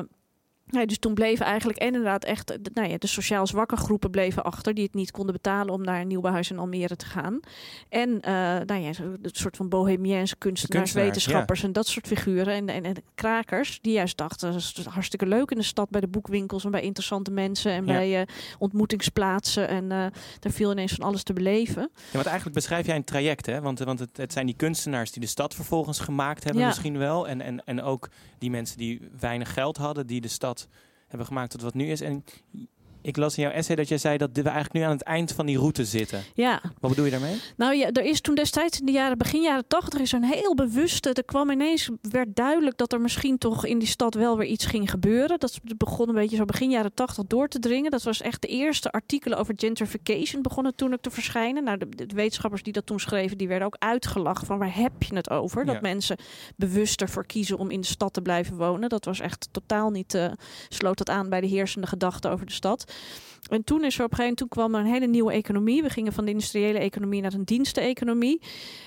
ja, 0.67 0.87
dus 0.87 0.99
toen 0.99 1.15
bleven 1.15 1.47
eigenlijk 1.47 1.79
en 1.79 1.87
inderdaad 1.87 2.25
echt 2.25 2.47
de, 2.47 2.71
nou 2.75 2.89
ja, 2.89 2.99
de 2.99 3.07
sociaal 3.07 3.47
zwakke 3.47 3.77
groepen 3.77 4.11
bleven 4.11 4.45
achter, 4.45 4.75
die 4.75 4.85
het 4.85 4.95
niet 4.95 5.11
konden 5.11 5.35
betalen 5.35 5.75
om 5.75 5.83
naar 5.83 6.01
een 6.01 6.07
nieuwbouwhuis 6.07 6.51
in 6.51 6.59
Almere 6.59 6.97
te 6.97 7.07
gaan. 7.07 7.41
En 7.89 8.21
eh 8.21 8.33
nou 8.67 8.75
ja, 8.81 8.91
het 9.23 9.37
soort 9.37 9.57
van 9.57 9.69
bohemiense 9.69 10.37
kunstenaars, 10.37 10.93
kunstenaars, 10.93 10.93
wetenschappers 10.93 11.63
en 11.63 11.73
dat 11.73 11.87
soort 11.87 12.07
figuren. 12.07 12.55
En, 12.55 12.69
en, 12.69 12.85
en 12.85 12.97
krakers, 13.15 13.79
die 13.81 13.93
juist 13.93 14.17
dachten, 14.17 14.53
dat 14.53 14.61
is 14.61 14.85
hartstikke 14.85 15.27
leuk 15.27 15.51
in 15.51 15.59
de 15.59 15.65
stad, 15.65 15.91
bij 15.91 16.01
de 16.01 16.09
boekwinkels 16.09 16.65
en 16.65 16.71
bij 16.71 16.83
interessante 16.83 17.31
mensen 17.31 17.73
en 17.73 17.87
Ja. 17.87 17.93
bij 17.93 18.21
eh, 18.21 18.27
ontmoetingsplaatsen. 18.59 19.69
En 19.69 19.93
eh 19.93 20.07
daar 20.41 20.53
viel 20.53 20.71
ineens 20.71 20.93
van 20.93 21.05
alles 21.07 21.23
te 21.23 21.33
beleven. 21.33 21.91
Ja, 21.95 22.13
want 22.13 22.27
eigenlijk 22.27 22.57
beschrijf 22.57 22.87
jij 22.87 22.97
een 22.97 23.05
traject, 23.05 23.47
hè? 23.47 23.61
Want, 23.61 23.79
want 23.79 23.99
het, 23.99 24.17
het 24.17 24.33
zijn 24.33 24.47
die 24.47 24.57
kunstenaars 24.57 25.11
die 25.13 25.21
de 25.23 25.29
stad 25.29 25.55
vervolgens 25.55 25.99
gemaakt 25.99 26.45
hebben, 26.45 26.67
misschien 26.67 26.99
wel. 26.99 27.29
En, 27.29 27.41
en, 27.41 27.65
en 27.65 27.83
ook 27.83 28.09
die 28.39 28.51
mensen 28.51 28.79
die 28.79 29.09
weinig 29.21 29.53
geld 29.53 29.77
hadden, 29.77 30.07
die 30.07 30.21
de 30.21 30.29
stad 30.29 30.52
hebben 31.07 31.27
gemaakt 31.27 31.51
tot 31.51 31.61
wat 31.63 31.75
nu 31.75 31.91
is. 31.91 32.01
En 32.01 32.25
ik 33.03 33.17
las 33.17 33.37
in 33.37 33.43
jouw 33.43 33.53
essay 33.53 33.77
dat 33.77 33.89
jij 33.89 33.99
zei 33.99 34.17
dat 34.19 34.31
we 34.33 34.43
eigenlijk 34.43 34.73
nu 34.75 34.81
aan 34.81 34.91
het 34.91 35.03
eind 35.03 35.33
van 35.33 35.47
die 35.47 35.59
route 35.59 35.85
zitten. 35.85 36.23
Ja, 36.35 36.61
Wat 36.81 36.91
bedoel 36.91 37.05
je 37.05 37.11
daarmee? 37.11 37.41
Nou 37.57 37.75
ja, 37.75 37.91
er 37.91 38.05
is 38.05 38.21
toen 38.21 38.35
destijds 38.35 38.81
in 38.81 38.87
de 38.87 38.93
jaren, 38.93 39.19
begin 39.19 39.43
jaren 39.43 39.67
tachtig, 39.69 40.01
is 40.01 40.13
een 40.13 40.25
heel 40.25 40.55
bewuste. 40.55 41.13
Er 41.13 41.25
kwam 41.25 41.51
ineens, 41.51 41.89
werd 42.01 42.37
duidelijk 42.37 42.77
dat 42.77 42.93
er 42.93 43.01
misschien 43.01 43.39
toch 43.39 43.67
in 43.67 43.79
die 43.79 43.89
stad 43.89 44.15
wel 44.15 44.37
weer 44.37 44.49
iets 44.49 44.65
ging 44.67 44.91
gebeuren. 44.91 45.39
Dat 45.41 45.59
begon 45.77 46.09
een 46.09 46.15
beetje 46.15 46.37
zo 46.37 46.45
begin 46.45 46.71
jaren 46.71 46.95
tachtig 46.95 47.25
door 47.27 47.49
te 47.49 47.59
dringen. 47.59 47.91
Dat 47.91 48.03
was 48.03 48.21
echt 48.21 48.43
de 48.43 48.49
eerste 48.49 48.91
artikelen 48.93 49.39
over 49.39 49.55
gentrification 49.57 50.43
begonnen 50.43 50.75
toen 50.75 50.93
ook 50.93 51.01
te 51.01 51.11
verschijnen. 51.11 51.65
Nou, 51.65 51.79
de, 51.79 51.89
de 51.89 52.15
wetenschappers 52.15 52.63
die 52.63 52.73
dat 52.73 52.87
toen 52.87 53.01
schreven, 53.01 53.39
die 53.39 53.49
werden 53.49 53.67
ook 53.67 53.77
uitgelachen 53.79 54.47
van 54.47 54.59
waar 54.59 54.77
heb 54.77 55.03
je 55.03 55.15
het 55.15 55.31
over? 55.31 55.65
Dat 55.65 55.75
Ja. 55.75 55.81
mensen 55.81 56.17
bewuster 56.57 57.09
voor 57.09 57.27
kiezen 57.27 57.59
om 57.59 57.71
in 57.71 57.81
de 57.81 57.87
stad 57.87 58.13
te 58.13 58.21
blijven 58.23 58.57
wonen. 58.57 58.89
Dat 58.89 59.05
was 59.05 59.21
echt 59.21 59.49
totaal 59.51 59.91
niet, 59.91 60.15
eh, 60.15 60.33
sloot 60.69 60.99
dat 60.99 61.11
aan 61.11 61.29
bij 61.29 61.41
de 61.41 61.47
heersende 61.47 61.87
gedachten 61.87 62.31
over 62.31 62.47
de 62.47 62.53
stad. 62.53 62.92
En 63.49 63.65
toen 63.65 63.85
is 63.85 63.99
er 63.99 64.05
op 64.05 64.11
een 64.11 64.17
gegeven 64.17 64.37
moment, 64.39 64.49
kwam 64.49 64.75
er 64.75 64.81
een 64.81 64.93
hele 64.93 65.07
nieuwe 65.07 65.33
economie. 65.33 65.83
We 65.83 65.91
gingen 65.91 66.13
van 66.13 66.25
de 66.25 66.31
industriële 66.31 66.79
economie 66.79 67.21
naar 67.21 67.33
een 67.33 67.45
diensteneconomie. 67.45 68.41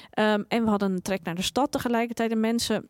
Ehm, 0.09 0.43
en 0.47 0.63
we 0.63 0.69
hadden 0.69 0.91
een 0.91 1.01
trek 1.01 1.23
naar 1.23 1.35
de 1.35 1.41
stad 1.41 1.71
tegelijkertijd. 1.71 2.31
En 2.31 2.39
mensen, 2.39 2.89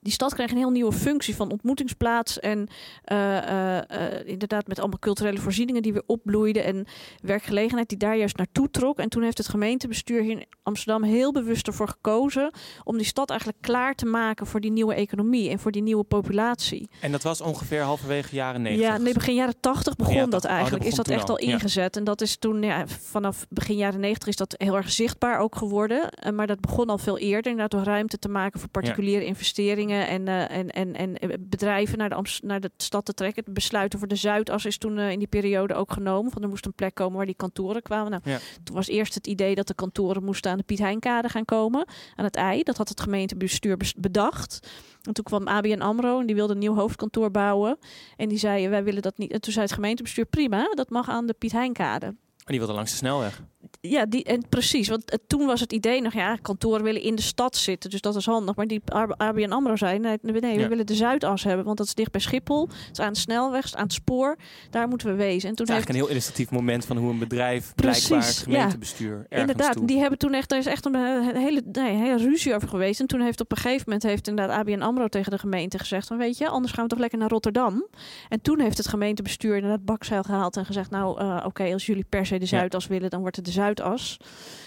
die 0.00 0.12
stad 0.12 0.34
kreeg 0.34 0.50
een 0.50 0.56
heel 0.56 0.70
nieuwe 0.70 0.92
functie 0.92 1.34
van 1.34 1.50
ontmoetingsplaats. 1.50 2.40
En 2.40 2.68
eh, 3.04 3.36
eh, 3.36 3.78
eh, 3.78 4.26
inderdaad 4.26 4.66
met 4.66 4.78
allemaal 4.78 4.98
culturele 4.98 5.38
voorzieningen 5.38 5.82
die 5.82 5.92
weer 5.92 6.02
opbloeiden. 6.06 6.64
En 6.64 6.86
werkgelegenheid 7.22 7.88
die 7.88 7.98
daar 7.98 8.16
juist 8.16 8.36
naartoe 8.36 8.70
trok. 8.70 8.98
En 8.98 9.08
toen 9.08 9.22
heeft 9.22 9.38
het 9.38 9.48
gemeentebestuur 9.48 10.22
hier 10.22 10.30
in 10.30 10.46
Amsterdam 10.62 11.02
heel 11.02 11.32
bewust 11.32 11.66
ervoor 11.66 11.88
gekozen... 11.88 12.50
om 12.84 12.96
die 12.96 13.06
stad 13.06 13.30
eigenlijk 13.30 13.60
klaar 13.60 13.94
te 13.94 14.06
maken 14.06 14.46
voor 14.46 14.60
die 14.60 14.70
nieuwe 14.70 14.94
economie 14.94 15.50
en 15.50 15.58
voor 15.58 15.72
die 15.72 15.82
nieuwe 15.82 16.04
populatie. 16.04 16.88
En 17.00 17.12
dat 17.12 17.22
was 17.22 17.40
ongeveer 17.40 17.82
halverwege 17.82 18.34
jaren 18.34 18.62
90. 18.62 18.86
Ja, 18.88 18.98
nee, 18.98 19.12
begin 19.12 19.34
jaren 19.34 19.60
80 19.60 19.96
begon 19.96 20.14
Ja, 20.14 20.26
dat 20.26 20.44
oh, 20.44 20.50
eigenlijk. 20.50 20.84
is 20.84 20.94
dat 20.94 21.08
echt 21.08 21.30
al 21.30 21.40
ja. 21.40 21.52
ingezet. 21.52 21.96
En 21.96 22.04
dat 22.04 22.20
is 22.20 22.36
toen, 22.36 22.62
ja, 22.62 22.86
vanaf 22.86 23.46
begin 23.48 23.76
jaren 23.76 24.00
90 24.00 24.28
is 24.28 24.36
dat 24.36 24.54
heel 24.56 24.76
erg 24.76 24.90
zichtbaar 24.90 25.38
ook 25.38 25.56
geworden. 25.56 26.12
Maar 26.34 26.46
dat 26.46 26.60
begon 26.60 26.86
al 26.86 26.98
veel 26.98 27.18
eerder. 27.18 27.50
Inderdaad, 27.50 27.70
door 27.70 27.92
ruimte 27.92 28.18
te 28.18 28.28
maken 28.28 28.60
voor 28.60 28.68
particuliere 28.68 29.24
investeringen 29.24 29.87
en, 29.90 30.28
eh, 30.28 30.56
en, 30.58 30.70
en, 30.70 30.94
en 30.94 31.16
eh, 31.18 31.28
bedrijven 31.40 31.98
naar 31.98 32.08
de, 32.08 32.14
Amst- 32.14 32.42
naar 32.42 32.60
de 32.60 32.70
stad 32.76 33.04
te 33.04 33.14
trekken. 33.14 33.44
Het 33.44 33.54
besluiten 33.54 33.98
voor 33.98 34.08
de 34.08 34.14
Zuidas 34.16 34.64
is 34.64 34.78
toen 34.78 34.98
eh, 34.98 35.10
in 35.10 35.18
die 35.18 35.28
periode 35.28 35.74
ook 35.74 35.92
genomen. 35.92 36.32
Van 36.32 36.42
er 36.42 36.48
moest 36.48 36.66
een 36.66 36.72
plek 36.74 36.94
komen 36.94 37.16
waar 37.16 37.26
die 37.26 37.34
kantoren 37.34 37.82
kwamen. 37.82 38.10
Nou, 38.10 38.22
Ja. 38.24 38.38
Toen 38.64 38.74
was 38.74 38.88
eerst 38.88 39.14
het 39.14 39.26
idee 39.26 39.54
dat 39.54 39.66
de 39.66 39.74
kantoren 39.74 40.24
moesten 40.24 40.50
aan 40.50 40.56
de 40.58 40.62
Piet 40.64 40.78
Heinkade 40.78 41.28
gaan 41.28 41.44
komen. 41.44 41.86
Aan 42.16 42.24
het 42.24 42.36
ei. 42.36 42.62
Dat 42.62 42.76
had 42.76 42.88
het 42.88 43.00
gemeentebestuur 43.00 43.76
bes- 43.76 43.94
bedacht. 43.94 44.68
En 45.02 45.12
toen 45.12 45.24
kwam 45.24 45.46
ABN 45.48 45.80
AMRO 45.80 46.20
en 46.20 46.26
die 46.26 46.34
wilde 46.34 46.52
een 46.52 46.58
nieuw 46.58 46.74
hoofdkantoor 46.74 47.30
bouwen. 47.30 47.78
En 48.16 48.28
die 48.28 48.38
zeiden, 48.38 48.70
wij 48.70 48.84
willen 48.84 49.02
dat 49.02 49.18
niet. 49.18 49.32
En 49.32 49.40
toen 49.40 49.52
zei 49.52 49.64
het 49.64 49.74
gemeentebestuur, 49.74 50.26
prima, 50.26 50.68
dat 50.74 50.90
mag 50.90 51.08
aan 51.08 51.26
de 51.26 51.32
Piet 51.38 51.52
Heinkade. 51.52 52.06
En 52.06 52.16
die 52.54 52.58
wilde 52.58 52.72
langs 52.74 52.90
de 52.90 52.96
snelweg. 52.96 53.42
Ja, 53.80 54.06
die, 54.06 54.24
en 54.24 54.48
precies. 54.48 54.88
Want 54.88 55.18
toen 55.26 55.46
was 55.46 55.60
het 55.60 55.72
idee 55.72 56.00
nog, 56.02 56.12
ja, 56.12 56.36
kantoren 56.42 56.82
willen 56.82 57.02
in 57.02 57.14
de 57.14 57.22
stad 57.22 57.56
zitten. 57.56 57.90
Dus 57.90 58.00
dat 58.00 58.16
is 58.16 58.26
handig. 58.26 58.56
Maar 58.56 58.66
die 58.66 58.80
ABN 59.16 59.50
AMRO 59.52 59.76
zei, 59.76 59.98
nee, 59.98 60.18
we 60.22 60.46
Ja. 60.46 60.68
willen 60.68 60.86
de 60.86 60.94
Zuidas 60.94 61.44
hebben. 61.44 61.64
Want 61.64 61.78
dat 61.78 61.86
is 61.86 61.94
dicht 61.94 62.10
bij 62.10 62.20
Schiphol. 62.20 62.68
Het 62.68 62.88
is 62.92 63.00
aan 63.00 63.12
de 63.12 63.18
snelweg, 63.18 63.56
het 63.62 63.72
is 63.72 63.76
aan 63.76 63.82
het 63.84 63.92
spoor. 63.92 64.36
Daar 64.70 64.88
moeten 64.88 65.08
we 65.08 65.14
wezen. 65.14 65.48
En 65.48 65.54
toen 65.56 65.66
Het 65.66 65.68
is 65.68 65.68
heeft 65.68 65.70
eigenlijk 65.70 65.88
een 65.88 65.94
heel 66.04 66.08
illustratief 66.08 66.50
moment 66.50 66.84
van 66.84 66.96
hoe 66.96 67.10
een 67.10 67.18
bedrijf 67.18 67.72
Precies, 67.74 68.06
blijkbaar 68.06 68.28
het 68.28 68.36
ja. 68.38 68.42
gemeentebestuur 68.52 69.12
ergens 69.28 69.40
Inderdaad, 69.40 69.72
toe. 69.76 69.86
die 69.86 69.98
hebben 69.98 70.18
toen 70.18 70.34
echt, 70.34 70.48
daar 70.48 70.58
is 70.58 70.66
echt 70.66 70.84
een, 70.86 70.94
eh, 70.94 71.28
hele, 71.34 71.62
nee, 71.72 71.96
hele 71.96 72.16
ruzie 72.16 72.54
over 72.54 72.68
geweest. 72.68 73.00
En 73.00 73.06
toen 73.06 73.20
heeft 73.20 73.40
op 73.40 73.50
een 73.52 73.56
gegeven 73.56 73.82
moment 73.86 74.02
heeft 74.02 74.28
inderdaad 74.28 74.58
ABN 74.58 74.80
AMRO 74.82 75.08
tegen 75.08 75.30
de 75.30 75.38
gemeente 75.38 75.78
gezegd 75.78 76.06
van 76.06 76.18
weet 76.18 76.38
je, 76.38 76.48
anders 76.48 76.72
gaan 76.72 76.82
we 76.84 76.90
toch 76.90 76.98
lekker 76.98 77.18
naar 77.18 77.28
Rotterdam. 77.28 77.86
En 78.28 78.40
toen 78.40 78.60
heeft 78.60 78.76
het 78.78 78.88
gemeentebestuur 78.88 79.54
inderdaad 79.54 79.84
bakzeil 79.84 80.22
gehaald 80.22 80.56
en 80.56 80.64
gezegd 80.66 80.90
nou 80.90 81.20
eh, 81.20 81.42
oké, 81.46 81.72
als 81.72 81.86
jullie 81.86 82.04
per 82.08 82.26
se 82.26 82.38
de 82.38 82.46
Zuidas 82.46 82.86
willen, 82.86 83.10
dan 83.10 83.20
wordt 83.20 83.36
het 83.36 83.46
de 83.48 83.54
Zuidas. 83.54 84.18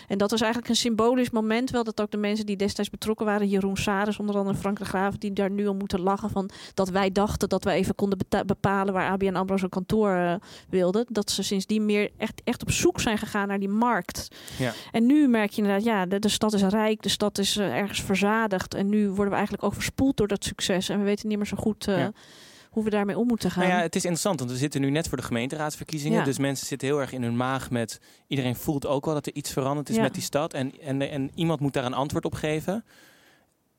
En 0.07 0.17
dat 0.17 0.31
was 0.31 0.41
eigenlijk 0.41 0.71
een 0.71 0.77
symbolisch 0.77 1.29
moment 1.29 1.69
wel 1.69 1.83
dat 1.83 2.01
ook 2.01 2.11
de 2.11 2.17
mensen 2.17 2.45
die 2.45 2.55
destijds 2.55 2.89
betrokken 2.89 3.25
waren, 3.25 3.47
Jeroen 3.47 3.77
Saris, 3.77 4.17
onder 4.17 4.37
andere 4.37 4.57
Frank 4.57 4.77
de 4.77 4.85
Graaf, 4.85 5.17
die 5.17 5.33
daar 5.33 5.51
nu 5.51 5.67
om 5.67 5.77
moeten 5.77 5.99
lachen 5.99 6.29
van 6.29 6.49
dat 6.73 6.89
wij 6.89 7.11
dachten 7.11 7.49
dat 7.49 7.63
we 7.63 7.71
even 7.71 7.95
konden 7.95 8.17
bepalen 8.45 8.93
waar 8.93 9.09
ABN 9.09 9.35
AMRO 9.35 9.57
zijn 9.57 9.69
kantoor 9.69 10.11
eh, 10.11 10.33
wilde. 10.69 11.05
Dat 11.09 11.31
ze 11.31 11.43
sindsdien 11.43 11.85
meer 11.85 12.09
echt, 12.17 12.41
echt 12.43 12.61
op 12.61 12.71
zoek 12.71 12.99
zijn 12.99 13.17
gegaan 13.17 13.47
naar 13.47 13.59
die 13.59 13.69
markt. 13.69 14.27
Ja. 14.57 14.73
En 14.91 15.05
nu 15.05 15.27
merk 15.27 15.51
je 15.51 15.61
inderdaad, 15.61 15.83
ja, 15.83 16.05
de, 16.05 16.19
de 16.19 16.29
stad 16.29 16.53
is 16.53 16.63
rijk, 16.63 17.01
de 17.01 17.09
stad 17.09 17.37
is 17.37 17.57
eh, 17.57 17.77
ergens 17.77 18.01
verzadigd. 18.01 18.73
En 18.73 18.89
nu 18.89 19.07
worden 19.07 19.29
we 19.29 19.35
eigenlijk 19.35 19.63
ook 19.63 19.73
verspoeld 19.73 20.17
door 20.17 20.27
dat 20.27 20.43
succes. 20.43 20.89
En 20.89 20.99
we 20.99 21.05
weten 21.05 21.27
niet 21.27 21.37
meer 21.37 21.47
zo 21.47 21.57
goed 21.57 21.87
eh, 21.87 21.97
Ja. 21.97 22.11
Hoe 22.71 22.83
we 22.83 22.89
daarmee 22.89 23.17
om 23.17 23.27
moeten 23.27 23.51
gaan. 23.51 23.63
Nou 23.63 23.75
ja, 23.75 23.81
het 23.81 23.95
is 23.95 24.01
interessant, 24.01 24.39
want 24.39 24.51
we 24.51 24.57
zitten 24.57 24.81
nu 24.81 24.89
net 24.89 25.07
voor 25.07 25.17
de 25.17 25.23
gemeenteraadsverkiezingen. 25.23 26.17
Ja. 26.19 26.23
Dus 26.23 26.37
mensen 26.37 26.67
zitten 26.67 26.87
heel 26.87 26.99
erg 26.99 27.11
in 27.11 27.23
hun 27.23 27.35
maag 27.35 27.69
met... 27.69 27.99
Iedereen 28.27 28.55
voelt 28.55 28.85
ook 28.85 29.05
wel 29.05 29.13
dat 29.13 29.25
er 29.25 29.33
iets 29.33 29.51
veranderd 29.51 29.89
is 29.89 29.95
Ja. 29.95 30.01
met 30.01 30.13
die 30.13 30.23
stad. 30.23 30.53
En, 30.53 30.79
en, 30.81 31.01
en 31.09 31.31
iemand 31.35 31.59
moet 31.59 31.73
daar 31.73 31.85
een 31.85 31.93
antwoord 31.93 32.25
op 32.25 32.33
geven. 32.33 32.85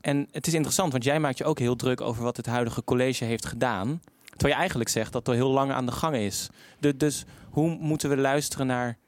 En 0.00 0.28
het 0.30 0.46
is 0.46 0.54
interessant, 0.54 0.92
want 0.92 1.04
jij 1.04 1.20
maakt 1.20 1.38
je 1.38 1.44
ook 1.44 1.58
heel 1.58 1.76
druk 1.76 2.00
over 2.00 2.22
wat 2.22 2.36
het 2.36 2.46
huidige 2.46 2.84
college 2.84 3.24
heeft 3.24 3.46
gedaan. 3.46 4.00
Terwijl 4.24 4.52
je 4.52 4.58
eigenlijk 4.58 4.90
zegt 4.90 5.12
dat 5.12 5.26
het 5.26 5.36
al 5.36 5.42
heel 5.44 5.52
lang 5.52 5.72
aan 5.72 5.86
de 5.86 5.92
gang 5.92 6.16
is. 6.16 6.48
De, 6.78 6.96
dus 6.96 7.24
hoe 7.50 7.76
moeten 7.80 8.08
we 8.08 8.16
luisteren 8.16 8.66
naar 8.66 8.98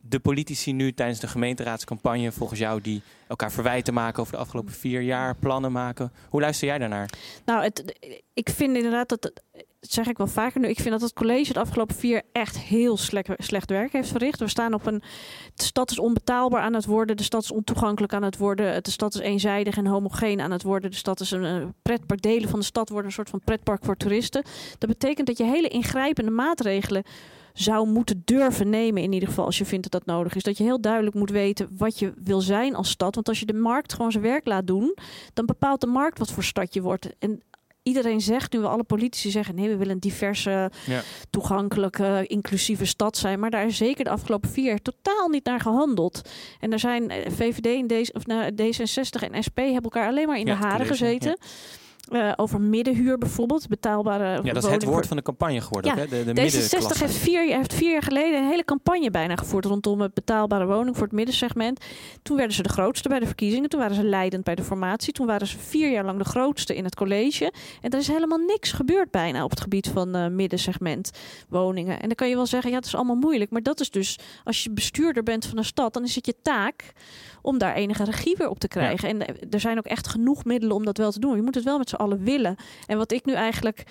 de 0.00 0.18
politici 0.18 0.72
nu 0.72 0.92
tijdens 0.92 1.20
de 1.20 1.28
gemeenteraadscampagne 1.28 2.32
volgens 2.32 2.60
jou 2.60 2.80
die 2.80 3.02
elkaar 3.28 3.52
verwijten 3.52 3.94
maken 3.94 4.20
over 4.20 4.32
de 4.32 4.38
afgelopen 4.38 4.72
vier 4.72 5.00
jaar, 5.00 5.36
plannen 5.36 5.72
maken? 5.72 6.12
Hoe 6.28 6.40
luister 6.40 6.68
jij 6.68 6.78
daarnaar? 6.78 7.10
Nou, 7.44 7.62
het, 7.62 7.98
ik 8.34 8.50
vind 8.50 8.76
inderdaad 8.76 9.08
dat, 9.08 9.22
dat 9.22 9.42
zeg 9.80 10.06
ik 10.06 10.16
wel 10.16 10.26
vaker 10.26 10.60
nu, 10.60 10.68
ik 10.68 10.76
vind 10.76 10.90
dat 10.90 11.00
het 11.00 11.12
college 11.12 11.48
het 11.48 11.56
afgelopen 11.56 11.96
vier 11.96 12.22
echt 12.32 12.58
heel 12.58 12.96
slecht, 12.96 13.28
slecht 13.36 13.70
werk 13.70 13.92
heeft 13.92 14.08
verricht. 14.08 14.38
We 14.38 14.48
staan 14.48 14.74
op 14.74 14.86
een, 14.86 15.02
de 15.54 15.64
stad 15.64 15.90
is 15.90 15.98
onbetaalbaar 15.98 16.62
aan 16.62 16.74
het 16.74 16.84
worden, 16.84 17.16
de 17.16 17.22
stad 17.22 17.42
is 17.42 17.50
ontoegankelijk 17.50 18.12
aan 18.12 18.22
het 18.22 18.36
worden, 18.36 18.82
de 18.82 18.90
stad 18.90 19.14
is 19.14 19.20
eenzijdig 19.20 19.76
en 19.76 19.86
homogeen 19.86 20.40
aan 20.40 20.50
het 20.50 20.62
worden, 20.62 20.90
de 20.90 20.96
stad 20.96 21.20
is 21.20 21.30
een 21.30 21.74
pretpark, 21.82 22.22
delen 22.22 22.48
van 22.48 22.58
de 22.58 22.64
stad 22.64 22.88
worden 22.88 23.06
een 23.06 23.12
soort 23.12 23.30
van 23.30 23.40
pretpark 23.44 23.84
voor 23.84 23.96
toeristen. 23.96 24.42
Dat 24.78 24.88
betekent 24.88 25.26
dat 25.26 25.38
je 25.38 25.44
hele 25.44 25.68
ingrijpende 25.68 26.30
maatregelen 26.30 27.02
zou 27.60 27.88
moeten 27.88 28.22
durven 28.24 28.70
nemen, 28.70 29.02
in 29.02 29.12
ieder 29.12 29.28
geval 29.28 29.44
als 29.44 29.58
je 29.58 29.64
vindt 29.64 29.90
dat 29.90 30.04
dat 30.04 30.14
nodig 30.14 30.34
is. 30.34 30.42
Dat 30.42 30.58
je 30.58 30.64
heel 30.64 30.80
duidelijk 30.80 31.14
moet 31.14 31.30
weten 31.30 31.68
wat 31.76 31.98
je 31.98 32.12
wil 32.16 32.40
zijn 32.40 32.74
als 32.74 32.90
stad. 32.90 33.14
Want 33.14 33.28
als 33.28 33.40
je 33.40 33.46
de 33.46 33.52
markt 33.52 33.92
gewoon 33.92 34.12
zijn 34.12 34.24
werk 34.24 34.46
laat 34.46 34.66
doen, 34.66 34.96
dan 35.34 35.46
bepaalt 35.46 35.80
de 35.80 35.86
markt 35.86 36.18
wat 36.18 36.30
voor 36.30 36.44
stad 36.44 36.74
je 36.74 36.82
wordt. 36.82 37.08
En 37.18 37.42
iedereen 37.82 38.20
zegt, 38.20 38.52
nu 38.52 38.60
we 38.60 38.68
alle 38.68 38.84
politici 38.84 39.30
zeggen, 39.30 39.54
nee, 39.54 39.68
we 39.68 39.76
willen 39.76 39.92
een 39.92 40.00
diverse, 40.00 40.70
ja. 40.86 41.02
toegankelijke, 41.30 42.24
inclusieve 42.26 42.84
stad 42.84 43.16
zijn. 43.16 43.38
Maar 43.40 43.50
daar 43.50 43.66
is 43.66 43.76
zeker 43.76 44.04
de 44.04 44.10
afgelopen 44.10 44.50
vier 44.50 44.64
jaar 44.64 44.82
totaal 44.82 45.28
niet 45.28 45.44
naar 45.44 45.60
gehandeld. 45.60 46.28
En 46.60 46.72
er 46.72 46.78
zijn 46.78 47.10
eh, 47.10 47.32
VVD 47.32 47.66
en 47.66 47.86
deze, 47.86 48.12
of, 48.12 48.26
nou, 48.26 48.50
D66 48.50 49.30
en 49.30 49.42
SP 49.46 49.58
hebben 49.58 49.82
elkaar 49.82 50.08
alleen 50.08 50.26
maar 50.26 50.38
in 50.38 50.44
de 50.44 50.52
haren 50.52 50.86
gezeten. 50.86 51.38
Uh, 52.10 52.32
over 52.36 52.60
middenhuur 52.60 53.18
bijvoorbeeld, 53.18 53.68
betaalbare 53.68 54.40
Ja, 54.42 54.52
dat 54.52 54.64
is 54.64 54.70
het 54.70 54.84
woord 54.84 55.06
van 55.06 55.16
de 55.16 55.22
campagne 55.22 55.60
geworden. 55.60 55.96
Ja, 55.96 56.00
hè? 56.00 56.08
De, 56.08 56.32
de 56.32 56.42
D66 56.42 56.98
heeft 56.98 57.14
vier, 57.14 57.56
heeft 57.56 57.74
vier 57.74 57.92
jaar 57.92 58.02
geleden 58.02 58.38
een 58.38 58.48
hele 58.48 58.64
campagne 58.64 59.10
bijna 59.10 59.36
gevoerd 59.36 59.64
rondom 59.64 60.00
het 60.00 60.14
betaalbare 60.14 60.66
woning 60.66 60.96
voor 60.96 61.06
het 61.06 61.14
middensegment. 61.14 61.84
Toen 62.22 62.36
werden 62.36 62.56
ze 62.56 62.62
de 62.62 62.68
grootste 62.68 63.08
bij 63.08 63.18
de 63.18 63.26
verkiezingen. 63.26 63.68
Toen 63.68 63.80
waren 63.80 63.96
ze 63.96 64.04
leidend 64.04 64.44
bij 64.44 64.54
de 64.54 64.62
formatie. 64.62 65.12
Toen 65.12 65.26
waren 65.26 65.46
ze 65.46 65.58
vier 65.58 65.90
jaar 65.90 66.04
lang 66.04 66.18
de 66.18 66.24
grootste 66.24 66.76
in 66.76 66.84
het 66.84 66.94
college. 66.94 67.52
En 67.80 67.90
er 67.90 67.98
is 67.98 68.08
helemaal 68.08 68.38
niks 68.38 68.72
gebeurd 68.72 69.10
bijna 69.10 69.44
op 69.44 69.50
het 69.50 69.60
gebied 69.60 69.88
van 69.88 70.16
uh, 70.16 70.26
middensegment 70.26 71.10
woningen. 71.48 72.00
En 72.00 72.06
dan 72.06 72.14
kan 72.14 72.28
je 72.28 72.34
wel 72.34 72.46
zeggen, 72.46 72.70
ja, 72.70 72.76
het 72.76 72.86
is 72.86 72.94
allemaal 72.94 73.16
moeilijk. 73.16 73.50
Maar 73.50 73.62
dat 73.62 73.80
is 73.80 73.90
dus, 73.90 74.18
als 74.44 74.62
je 74.62 74.70
bestuurder 74.70 75.22
bent 75.22 75.46
van 75.46 75.58
een 75.58 75.64
stad, 75.64 75.92
dan 75.92 76.04
is 76.04 76.14
het 76.14 76.26
je 76.26 76.34
taak 76.42 76.92
om 77.42 77.58
daar 77.58 77.74
enige 77.74 78.04
regie 78.04 78.36
weer 78.36 78.48
op 78.48 78.58
te 78.58 78.68
krijgen. 78.68 79.08
En 79.08 79.38
er 79.50 79.60
zijn 79.60 79.78
ook 79.78 79.86
echt 79.86 80.08
genoeg 80.08 80.44
middelen 80.44 80.76
om 80.76 80.84
dat 80.84 80.98
wel 80.98 81.10
te 81.10 81.20
doen. 81.20 81.36
Je 81.36 81.42
moet 81.42 81.54
het 81.54 81.64
wel 81.64 81.78
met 81.78 81.88
z'n 81.88 81.96
allen 81.96 82.24
willen. 82.24 82.56
En 82.86 82.98
wat 82.98 83.12
ik 83.12 83.24
nu 83.24 83.32
eigenlijk 83.32 83.84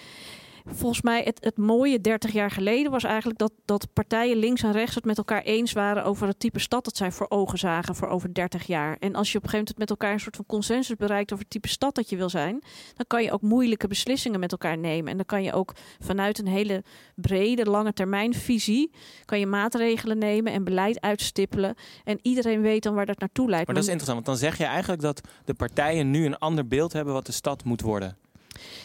volgens 0.67 1.01
mij 1.01 1.23
het, 1.23 1.37
het 1.43 1.57
mooie 1.57 2.01
30 2.01 2.31
jaar 2.31 2.51
geleden 2.51 2.91
was 2.91 3.03
eigenlijk 3.03 3.39
dat, 3.39 3.51
dat 3.65 3.87
partijen 3.93 4.37
links 4.37 4.63
en 4.63 4.71
rechts 4.71 4.95
het 4.95 5.05
met 5.05 5.17
elkaar 5.17 5.41
eens 5.41 5.71
waren 5.71 6.03
over 6.03 6.27
het 6.27 6.39
type 6.39 6.59
stad 6.59 6.83
dat 6.83 6.97
zij 6.97 7.11
voor 7.11 7.25
ogen 7.29 7.57
zagen 7.57 7.95
voor 7.95 8.07
over 8.07 8.33
30 8.33 8.67
jaar. 8.67 8.97
En 8.99 9.15
als 9.15 9.31
je 9.31 9.37
op 9.37 9.43
een 9.43 9.49
gegeven 9.49 9.73
moment 9.73 9.77
met 9.77 9.89
elkaar 9.89 10.13
een 10.13 10.19
soort 10.19 10.35
van 10.35 10.45
consensus 10.45 10.95
bereikt 10.95 11.31
over 11.31 11.43
het 11.43 11.53
type 11.53 11.67
stad 11.67 11.95
dat 11.95 12.09
je 12.09 12.15
wil 12.15 12.29
zijn, 12.29 12.63
dan 12.95 13.05
kan 13.07 13.23
je 13.23 13.31
ook 13.31 13.41
moeilijke 13.41 13.87
beslissingen 13.87 14.39
met 14.39 14.51
elkaar 14.51 14.77
nemen. 14.77 15.11
En 15.11 15.17
dan 15.17 15.25
kan 15.25 15.43
je 15.43 15.53
ook 15.53 15.73
vanuit 15.99 16.39
een 16.39 16.47
hele 16.47 16.83
brede, 17.15 17.65
lange 17.65 17.93
termijn 17.93 18.33
visie, 18.33 18.91
kan 19.25 19.39
je 19.39 19.47
maatregelen 19.47 20.17
nemen 20.17 20.53
en 20.53 20.63
beleid 20.63 21.01
uitstippelen. 21.01 21.75
En 22.03 22.19
iedereen 22.21 22.61
weet 22.61 22.83
dan 22.83 22.93
waar 22.93 23.05
dat 23.05 23.19
naartoe 23.19 23.49
leidt. 23.49 23.65
Maar 23.65 23.75
dat 23.75 23.83
is 23.83 23.89
interessant, 23.89 24.25
want 24.25 24.39
dan 24.39 24.49
zeg 24.49 24.57
je 24.57 24.65
eigenlijk 24.65 25.01
dat 25.01 25.21
de 25.45 25.53
partijen 25.53 26.11
nu 26.11 26.25
een 26.25 26.37
ander 26.37 26.67
beeld 26.67 26.93
hebben 26.93 27.13
wat 27.13 27.25
de 27.25 27.31
stad 27.31 27.63
moet 27.63 27.81
worden. 27.81 28.17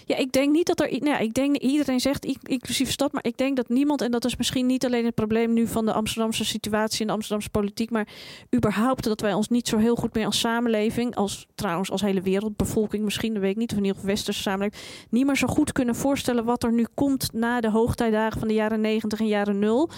Ja, 0.07 0.17
ik 0.17 0.33
denk 0.33 0.52
niet 0.52 0.67
dat 0.67 0.81
er. 0.81 0.99
Nou, 1.00 1.23
ik 1.23 1.35
denk 1.35 1.57
iedereen 1.57 2.00
zegt 2.00 2.25
inclusief 2.43 2.91
stad, 2.91 3.12
maar 3.12 3.25
ik 3.25 3.37
denk 3.37 3.57
dat 3.57 3.69
niemand, 3.69 4.00
en 4.00 4.11
dat 4.11 4.25
is 4.25 4.37
misschien 4.37 4.67
niet 4.67 4.85
alleen 4.85 5.05
het 5.05 5.14
probleem 5.14 5.52
nu 5.52 5.67
van 5.67 5.87
de 5.87 5.93
Amsterdamse 5.93 6.45
situatie 6.45 7.00
en 7.00 7.07
de 7.07 7.12
Amsterdamse 7.12 7.50
politiek, 7.50 7.91
maar 7.91 8.09
überhaupt 8.55 9.05
dat 9.05 9.21
wij 9.21 9.35
ons 9.35 9.49
niet 9.49 9.69
zo 9.69 9.79
heel 9.79 9.97
goed 9.97 10.14
meer 10.14 10.26
als 10.26 10.38
samenleving, 10.38 11.14
als 11.17 11.47
trouwens 11.55 11.91
als 11.91 12.00
hele 12.00 12.21
wereldbevolking 12.21 13.05
misschien, 13.05 13.33
dat 13.33 13.43
weet 13.43 13.50
ik 13.50 13.57
niet, 13.57 13.71
of 13.71 13.76
in 13.76 13.83
ieder 13.83 13.97
geval 13.97 14.14
westerse 14.14 14.43
samenleving, 14.43 14.83
niet 15.11 15.26
meer 15.26 15.37
zo 15.37 15.47
goed 15.47 15.73
kunnen 15.73 15.95
voorstellen 15.95 16.45
wat 16.45 16.62
er 16.62 16.73
nu 16.73 16.87
komt 16.95 17.33
na 17.33 17.61
de 17.61 17.71
hoogtijdagen 17.71 18.38
van 18.38 18.49
de 18.49 18.55
jaren 18.55 18.81
90 18.81 19.21
en 19.21 19.26
jaren 19.26 19.59
0. 19.59 19.91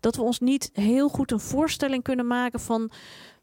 Dat 0.00 0.16
we 0.16 0.22
ons 0.22 0.40
niet 0.40 0.70
heel 0.72 1.08
goed 1.08 1.32
een 1.32 1.40
voorstelling 1.40 2.02
kunnen 2.02 2.26
maken 2.26 2.60
van 2.60 2.90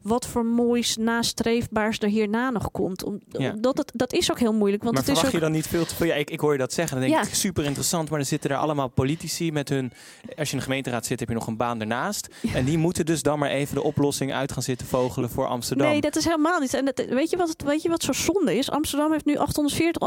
wat 0.02 0.26
voor 0.26 0.44
moois 0.44 0.96
nastreefbaars 0.96 1.98
er 1.98 2.08
hierna 2.08 2.50
nog 2.50 2.70
komt. 2.70 3.04
Om, 3.04 3.20
omdat 3.32 3.78
het, 3.78 3.92
dat 3.94 4.12
is 4.12 4.30
ook 4.30 4.38
heel 4.38 4.52
moeilijk. 4.52 4.82
Want 4.82 4.94
maar 4.94 5.04
het 5.04 5.24
is 5.24 5.30
je 5.30 5.38
dan 5.38 5.52
niet 5.52 5.66
veel 5.66 5.84
te 5.84 5.94
veel? 5.94 6.06
Ja, 6.06 6.14
ik, 6.14 6.30
ik 6.30 6.40
hoor 6.40 6.52
je 6.52 6.58
dat 6.58 6.72
zeggen. 6.72 7.00
Dan 7.00 7.08
denk 7.08 7.24
ik, 7.24 7.34
super 7.34 7.64
interessant. 7.64 8.08
Maar 8.08 8.18
dan 8.18 8.28
zitten 8.28 8.50
er 8.50 8.56
allemaal 8.56 8.88
politici 8.88 9.52
met 9.52 9.68
hun... 9.68 9.92
Als 10.36 10.48
je 10.48 10.52
in 10.52 10.58
de 10.58 10.64
gemeenteraad 10.64 11.06
zit, 11.06 11.20
heb 11.20 11.28
je 11.28 11.34
nog 11.34 11.46
een 11.46 11.56
baan 11.56 11.80
ernaast. 11.80 12.28
En 12.54 12.64
die 12.64 12.78
moeten 12.78 13.06
dus 13.06 13.22
dan 13.22 13.38
maar 13.38 13.50
even 13.50 13.74
de 13.74 13.82
oplossing 13.82 14.32
uit 14.32 14.52
gaan 14.52 14.62
zitten 14.62 14.86
vogelen 14.86 15.30
voor 15.30 15.46
Amsterdam. 15.46 15.88
Nee, 15.88 16.00
dat 16.00 16.16
is 16.16 16.24
helemaal 16.24 16.60
niet. 16.60 16.74
En 16.74 16.84
dat, 16.84 17.04
weet, 17.08 17.30
je 17.30 17.36
wat 17.36 17.48
het, 17.48 17.62
weet 17.62 17.82
je 17.82 17.88
wat 17.88 18.02
zo 18.02 18.12
zonde 18.12 18.56
is? 18.56 18.70
Amsterdam 18.70 19.12
heeft 19.12 19.24
nu 19.24 19.36
840, 19.36 20.02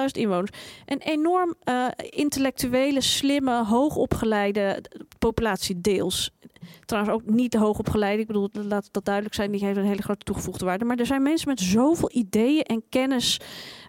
850.000 0.00 0.06
inwoners. 0.12 0.50
Een 0.86 1.00
enorm 1.00 1.54
uh, 1.64 1.86
intellectuele, 1.96 3.00
slimme, 3.00 3.64
hoogopgeleide 3.64 4.84
populatie 5.18 5.80
deels. 5.80 6.30
Trouwens 6.84 7.14
ook 7.14 7.30
niet 7.30 7.52
de 7.52 7.58
hoogopgeleide. 7.58 8.20
Ik 8.20 8.26
bedoel, 8.26 8.48
laat 8.52 8.88
dat 8.90 9.04
duidelijk 9.04 9.34
zijn. 9.34 9.50
Die 9.50 9.64
heeft 9.64 9.76
een 9.76 9.84
hele 9.84 10.02
grote 10.02 10.24
toegevoegde 10.24 10.64
waarde. 10.64 10.84
Maar 10.84 10.96
er 10.96 11.06
zijn 11.06 11.22
mensen 11.22 11.48
met 11.48 11.60
zoveel 11.60 12.10
ideeën 12.12 12.62
en 12.62 12.82
kennis 12.88 13.40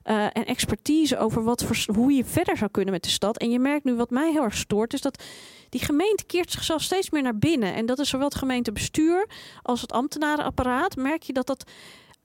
uh, 0.06 0.24
en 0.24 0.46
expertise 0.46 1.18
over 1.18 1.44
wat 1.44 1.64
voor, 1.64 1.96
hoe 1.96 2.12
je 2.12 2.26
verder 2.26 2.58
zou 2.58 2.72
kunnen 2.72 2.94
met 2.94 3.04
de 3.04 3.10
stad. 3.10 3.38
En 3.38 3.50
je 3.50 3.60
merkt 3.60 3.86
nu 3.86 3.96
wat 3.96 4.10
mij 4.10 4.32
heel 4.32 4.44
erg 4.44 4.58
stoort, 4.58 4.94
is 4.94 5.02
dat 5.02 5.24
die 5.70 5.82
gemeente 5.82 6.26
keert 6.26 6.52
zichzelf 6.52 6.82
steeds 6.82 7.10
meer 7.10 7.22
naar 7.22 7.38
binnen. 7.38 7.74
En 7.74 7.86
dat 7.86 8.00
is 8.00 8.10
zowel 8.10 8.28
het 8.28 8.38
gemeentebestuur 8.38 9.30
als 9.62 9.82
het 9.82 9.92
ambtenarenapparaat. 9.92 10.96
Merk 10.96 11.24
je 11.24 11.34
dat 11.34 11.48
dat 11.48 11.72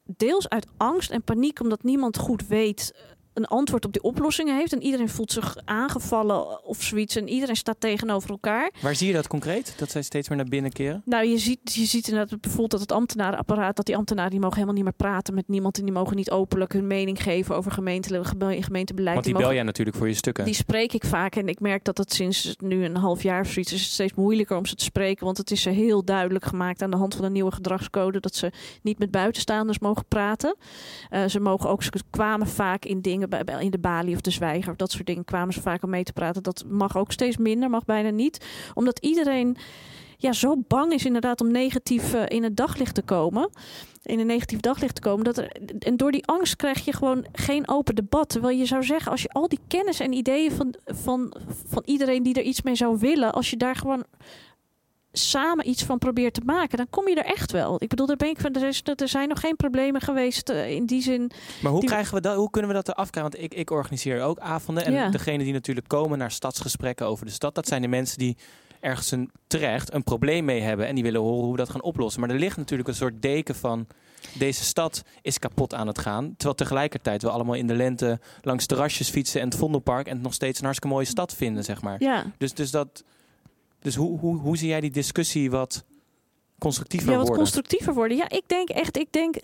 deels 0.04 0.48
uit 0.48 0.66
angst 0.76 1.10
en 1.10 1.22
paniek, 1.22 1.60
omdat 1.60 1.82
niemand 1.82 2.18
goed 2.18 2.46
weet 2.46 2.92
een 3.34 3.46
antwoord 3.46 3.84
op 3.84 3.92
die 3.92 4.02
oplossingen 4.02 4.56
heeft. 4.56 4.72
En 4.72 4.82
iedereen 4.82 5.08
voelt 5.08 5.32
zich 5.32 5.56
aangevallen 5.64 6.64
of 6.64 6.82
zoiets. 6.82 7.16
En 7.16 7.28
iedereen 7.28 7.56
staat 7.56 7.80
tegenover 7.80 8.30
elkaar. 8.30 8.70
Waar 8.80 8.94
zie 8.94 9.06
je 9.06 9.12
dat 9.12 9.26
concreet? 9.26 9.74
Dat 9.76 9.90
zij 9.90 10.02
steeds 10.02 10.28
meer 10.28 10.38
naar 10.38 10.48
binnen 10.48 10.72
keren? 10.72 11.02
Nou, 11.04 11.26
je 11.26 11.38
ziet, 11.38 11.74
je 11.74 11.84
ziet 11.84 12.08
inderdaad 12.08 12.40
bijvoorbeeld 12.40 12.70
dat 12.70 12.80
het 12.80 12.92
ambtenarenapparaat... 12.92 13.76
dat 13.76 13.86
die 13.86 13.96
ambtenaren 13.96 14.30
die 14.30 14.40
mogen 14.40 14.54
helemaal 14.54 14.76
niet 14.76 14.84
meer 14.84 15.08
praten 15.08 15.34
met 15.34 15.48
niemand... 15.48 15.78
en 15.78 15.84
die 15.84 15.92
mogen 15.92 16.16
niet 16.16 16.30
openlijk 16.30 16.72
hun 16.72 16.86
mening 16.86 17.22
geven 17.22 17.56
over 17.56 17.72
gemeentebeleid. 17.72 19.14
Want 19.14 19.24
die, 19.24 19.34
bel 19.34 19.52
jij 19.52 19.62
natuurlijk 19.62 19.96
voor 19.96 20.08
je 20.08 20.14
stukken. 20.14 20.44
Die 20.44 20.54
spreek 20.54 20.92
ik 20.92 21.04
vaak. 21.04 21.36
En 21.36 21.48
ik 21.48 21.60
merk 21.60 21.84
dat 21.84 21.98
het 21.98 22.12
sinds 22.12 22.56
nu 22.58 22.84
een 22.84 22.96
half 22.96 23.22
jaar 23.22 23.40
of 23.40 23.48
zoiets... 23.48 23.72
is 23.72 23.82
het 23.82 23.92
steeds 23.92 24.14
moeilijker 24.14 24.56
om 24.56 24.66
ze 24.66 24.74
te 24.74 24.84
spreken. 24.84 25.24
Want 25.24 25.36
het 25.36 25.50
is 25.50 25.62
ze 25.62 25.70
heel 25.70 26.04
duidelijk 26.04 26.44
gemaakt 26.44 26.82
aan 26.82 26.90
de 26.90 26.96
hand 26.96 27.14
van 27.14 27.24
een 27.24 27.32
nieuwe 27.32 27.52
gedragscode... 27.52 28.20
dat 28.20 28.34
ze 28.34 28.52
niet 28.82 28.98
met 28.98 29.10
buitenstaanders 29.10 29.78
mogen 29.78 30.04
praten. 30.08 30.56
Uh, 31.10 31.24
ze 31.24 31.40
mogen 31.40 31.70
ook, 31.70 31.82
ze 31.82 31.90
kwamen 32.10 32.46
vaak 32.46 32.84
in 32.84 33.00
dingen 33.00 33.21
in 33.60 33.70
de 33.70 33.78
balie 33.78 34.14
of 34.14 34.20
de 34.20 34.30
zwijger 34.30 34.70
of 34.70 34.76
dat 34.76 34.90
soort 34.90 35.06
dingen 35.06 35.24
kwamen 35.24 35.54
ze 35.54 35.60
vaak 35.60 35.82
om 35.82 35.90
mee 35.90 36.04
te 36.04 36.12
praten. 36.12 36.42
Dat 36.42 36.64
mag 36.68 36.96
ook 36.96 37.12
steeds 37.12 37.36
minder, 37.36 37.70
mag 37.70 37.84
bijna 37.84 38.10
niet. 38.10 38.46
Omdat 38.74 38.98
iedereen 38.98 39.56
ja, 40.22 40.32
zo 40.32 40.56
bang 40.68 40.92
is 40.92 41.04
inderdaad 41.04 41.40
om 41.40 41.50
negatief 41.50 42.14
uh, 42.14 42.22
in 42.28 42.42
het 42.42 42.56
daglicht 42.56 42.94
te 42.94 43.02
komen. 43.02 43.50
In 44.02 44.18
een 44.18 44.26
negatief 44.26 44.60
daglicht 44.60 44.94
te 44.94 45.00
komen. 45.00 45.24
Dat 45.24 45.38
en 45.78 45.96
door 45.96 46.12
die 46.12 46.26
angst 46.26 46.56
krijg 46.56 46.84
je 46.84 46.92
gewoon 46.92 47.26
geen 47.32 47.68
open 47.68 47.94
debat. 47.94 48.28
Terwijl 48.28 48.58
je 48.58 48.66
zou 48.66 48.84
zeggen, 48.84 49.10
als 49.10 49.22
je 49.22 49.28
al 49.28 49.48
die 49.48 49.58
kennis 49.68 50.00
en 50.00 50.12
ideeën 50.12 50.52
van, 50.52 50.74
van, 50.84 51.34
van 51.66 51.82
iedereen 51.84 52.22
die 52.22 52.34
er 52.34 52.42
iets 52.42 52.62
mee 52.62 52.74
zou 52.74 52.98
willen, 52.98 53.32
als 53.32 53.50
je 53.50 53.56
daar 53.56 53.76
gewoon 53.76 54.04
samen 55.12 55.68
iets 55.68 55.82
van 55.82 55.98
probeert 55.98 56.34
te 56.34 56.40
maken, 56.44 56.76
dan 56.76 56.86
kom 56.90 57.08
je 57.08 57.14
er 57.14 57.24
echt 57.24 57.52
wel. 57.52 57.76
Ik 57.82 57.88
bedoel, 57.88 58.06
daar 58.06 58.16
ben 58.16 58.28
ik 58.28 58.40
van. 58.40 58.54
Er, 58.54 58.68
is, 58.68 58.82
er 58.96 59.08
zijn 59.08 59.28
nog 59.28 59.40
geen 59.40 59.56
problemen 59.56 60.00
geweest 60.00 60.50
uh, 60.50 60.70
in 60.70 60.86
die 60.86 61.02
zin. 61.02 61.30
Maar 61.62 61.72
hoe, 61.72 61.84
krijgen 61.84 62.14
we 62.14 62.20
dat, 62.20 62.36
hoe 62.36 62.50
kunnen 62.50 62.70
we 62.70 62.76
dat 62.76 62.88
eraf 62.88 63.10
krijgen? 63.10 63.32
Want 63.32 63.44
ik, 63.44 63.58
ik 63.58 63.70
organiseer 63.70 64.22
ook 64.22 64.38
avonden. 64.38 64.84
En 64.84 64.92
ja. 64.92 65.08
degene 65.08 65.44
die 65.44 65.52
natuurlijk 65.52 65.88
komen 65.88 66.18
naar 66.18 66.30
stadsgesprekken 66.30 67.06
over 67.06 67.26
de 67.26 67.32
stad, 67.32 67.54
dat 67.54 67.68
zijn 67.68 67.82
de 67.82 67.88
mensen 67.88 68.18
die 68.18 68.36
ergens 68.80 69.10
een, 69.10 69.30
terecht 69.46 69.94
een 69.94 70.04
probleem 70.04 70.44
mee 70.44 70.60
hebben. 70.60 70.86
En 70.86 70.94
die 70.94 71.04
willen 71.04 71.20
horen 71.20 71.42
hoe 71.42 71.50
we 71.50 71.58
dat 71.58 71.70
gaan 71.70 71.82
oplossen. 71.82 72.20
Maar 72.20 72.30
er 72.30 72.38
ligt 72.38 72.56
natuurlijk 72.56 72.88
een 72.88 72.94
soort 72.94 73.22
deken 73.22 73.54
van. 73.54 73.86
Deze 74.38 74.64
stad 74.64 75.02
is 75.22 75.38
kapot 75.38 75.74
aan 75.74 75.86
het 75.86 75.98
gaan. 75.98 76.34
Terwijl 76.36 76.54
tegelijkertijd 76.54 77.22
we 77.22 77.30
allemaal 77.30 77.54
in 77.54 77.66
de 77.66 77.74
lente 77.74 78.20
langs 78.40 78.66
terrasjes 78.66 79.10
fietsen 79.10 79.40
en 79.40 79.48
het 79.48 79.56
Vondelpark. 79.56 80.06
En 80.06 80.14
het 80.14 80.22
nog 80.22 80.34
steeds 80.34 80.58
een 80.58 80.64
hartstikke 80.64 80.94
mooie 80.94 81.06
stad 81.06 81.34
vinden, 81.34 81.64
zeg 81.64 81.82
maar. 81.82 82.02
Ja. 82.02 82.24
Dus, 82.38 82.54
dus 82.54 82.70
dat 82.70 83.04
dus 83.82 83.94
hoe, 83.94 84.18
hoe, 84.18 84.38
hoe 84.38 84.56
zie 84.56 84.68
jij 84.68 84.80
die 84.80 84.90
discussie 84.90 85.50
wat 85.50 85.84
constructiever 86.62 87.10
ja, 87.10 87.16
wat 87.16 87.26
worden? 87.26 87.44
constructiever 87.44 87.94
worden. 87.94 88.16
Ja, 88.16 88.28
ik 88.28 88.42
denk 88.46 88.68
echt, 88.68 88.96
ik 88.96 89.12
denk, 89.12 89.36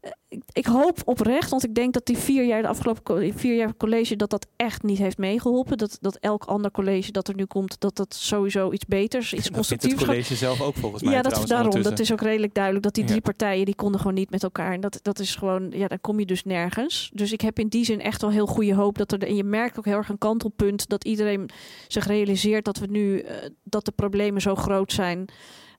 eh, 0.00 0.10
ik, 0.28 0.42
ik, 0.52 0.66
hoop 0.66 1.02
oprecht, 1.04 1.50
want 1.50 1.64
ik 1.64 1.74
denk 1.74 1.92
dat 1.92 2.06
die 2.06 2.16
vier 2.16 2.44
jaar, 2.44 2.62
de 2.62 2.68
afgelopen 2.68 3.32
vier 3.38 3.54
jaar 3.54 3.76
college, 3.76 4.16
dat 4.16 4.30
dat 4.30 4.46
echt 4.56 4.82
niet 4.82 4.98
heeft 4.98 5.18
meegeholpen. 5.18 5.78
Dat, 5.78 5.98
dat 6.00 6.16
elk 6.16 6.44
ander 6.44 6.70
college 6.70 7.12
dat 7.12 7.28
er 7.28 7.34
nu 7.34 7.44
komt, 7.44 7.80
dat 7.80 7.96
dat 7.96 8.14
sowieso 8.14 8.72
iets 8.72 8.86
beters, 8.86 9.34
iets 9.34 9.50
constructiefs 9.60 9.94
het 9.94 10.04
college 10.04 10.34
zelf 10.34 10.60
ook 10.60 10.76
volgens 10.76 11.02
mij. 11.02 11.12
Ja, 11.12 11.22
dat 11.22 11.38
is 11.38 11.44
daarom. 11.44 11.82
Dat 11.82 11.98
is 11.98 12.12
ook 12.12 12.20
redelijk 12.20 12.54
duidelijk 12.54 12.84
dat 12.84 12.94
die 12.94 13.04
drie 13.04 13.20
partijen, 13.20 13.64
die 13.64 13.74
konden 13.74 14.00
gewoon 14.00 14.14
niet 14.14 14.30
met 14.30 14.42
elkaar. 14.42 14.72
En 14.72 14.80
dat, 14.80 14.98
dat 15.02 15.18
is 15.18 15.34
gewoon, 15.34 15.70
ja, 15.70 15.88
dan 15.88 16.00
kom 16.00 16.18
je 16.18 16.26
dus 16.26 16.44
nergens. 16.44 17.10
Dus 17.14 17.32
ik 17.32 17.40
heb 17.40 17.58
in 17.58 17.68
die 17.68 17.84
zin 17.84 18.00
echt 18.00 18.20
wel 18.20 18.30
heel 18.30 18.46
goede 18.46 18.74
hoop 18.74 18.98
dat 18.98 19.12
er, 19.12 19.22
en 19.22 19.36
je 19.36 19.44
merkt 19.44 19.78
ook 19.78 19.84
heel 19.84 19.96
erg 19.96 20.08
een 20.08 20.18
kantelpunt, 20.18 20.88
dat 20.88 21.04
iedereen 21.04 21.50
zich 21.88 22.06
realiseert 22.06 22.64
dat 22.64 22.78
we 22.78 22.86
nu, 22.86 23.22
uh, 23.22 23.30
dat 23.64 23.84
de 23.84 23.92
problemen 23.92 24.40
zo 24.40 24.54
groot 24.54 24.92
zijn. 24.92 25.28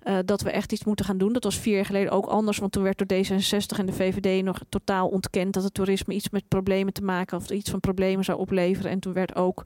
Eh, 0.02 0.18
dat 0.26 0.42
we 0.42 0.52
echt 0.52 0.72
iets 0.72 0.84
moeten 0.84 1.06
gaan 1.06 1.18
doen. 1.18 1.34
Dat 1.34 1.44
was 1.44 1.58
vier 1.60 1.76
jaar 1.76 1.86
geleden 1.86 2.12
ook 2.12 2.26
anders, 2.26 2.58
want 2.58 2.72
toen 2.72 2.84
werd 2.84 2.98
door 2.98 3.18
D66 3.18 3.80
en 3.80 3.86
de 3.86 3.94
VVD 3.94 4.44
nog 4.44 4.60
totaal 4.70 5.08
ontkend 5.08 5.54
dat 5.54 5.64
het 5.64 5.74
toerisme 5.74 6.14
iets 6.14 6.30
met 6.30 6.48
problemen 6.48 6.94
te 6.94 7.04
maken 7.04 7.38
of 7.38 7.50
iets 7.50 7.70
van 7.70 7.80
problemen 7.80 8.26
zou 8.26 8.40
opleveren. 8.40 8.92
En 8.92 9.00
toen 9.00 9.14
werd 9.14 9.36
ook 9.36 9.64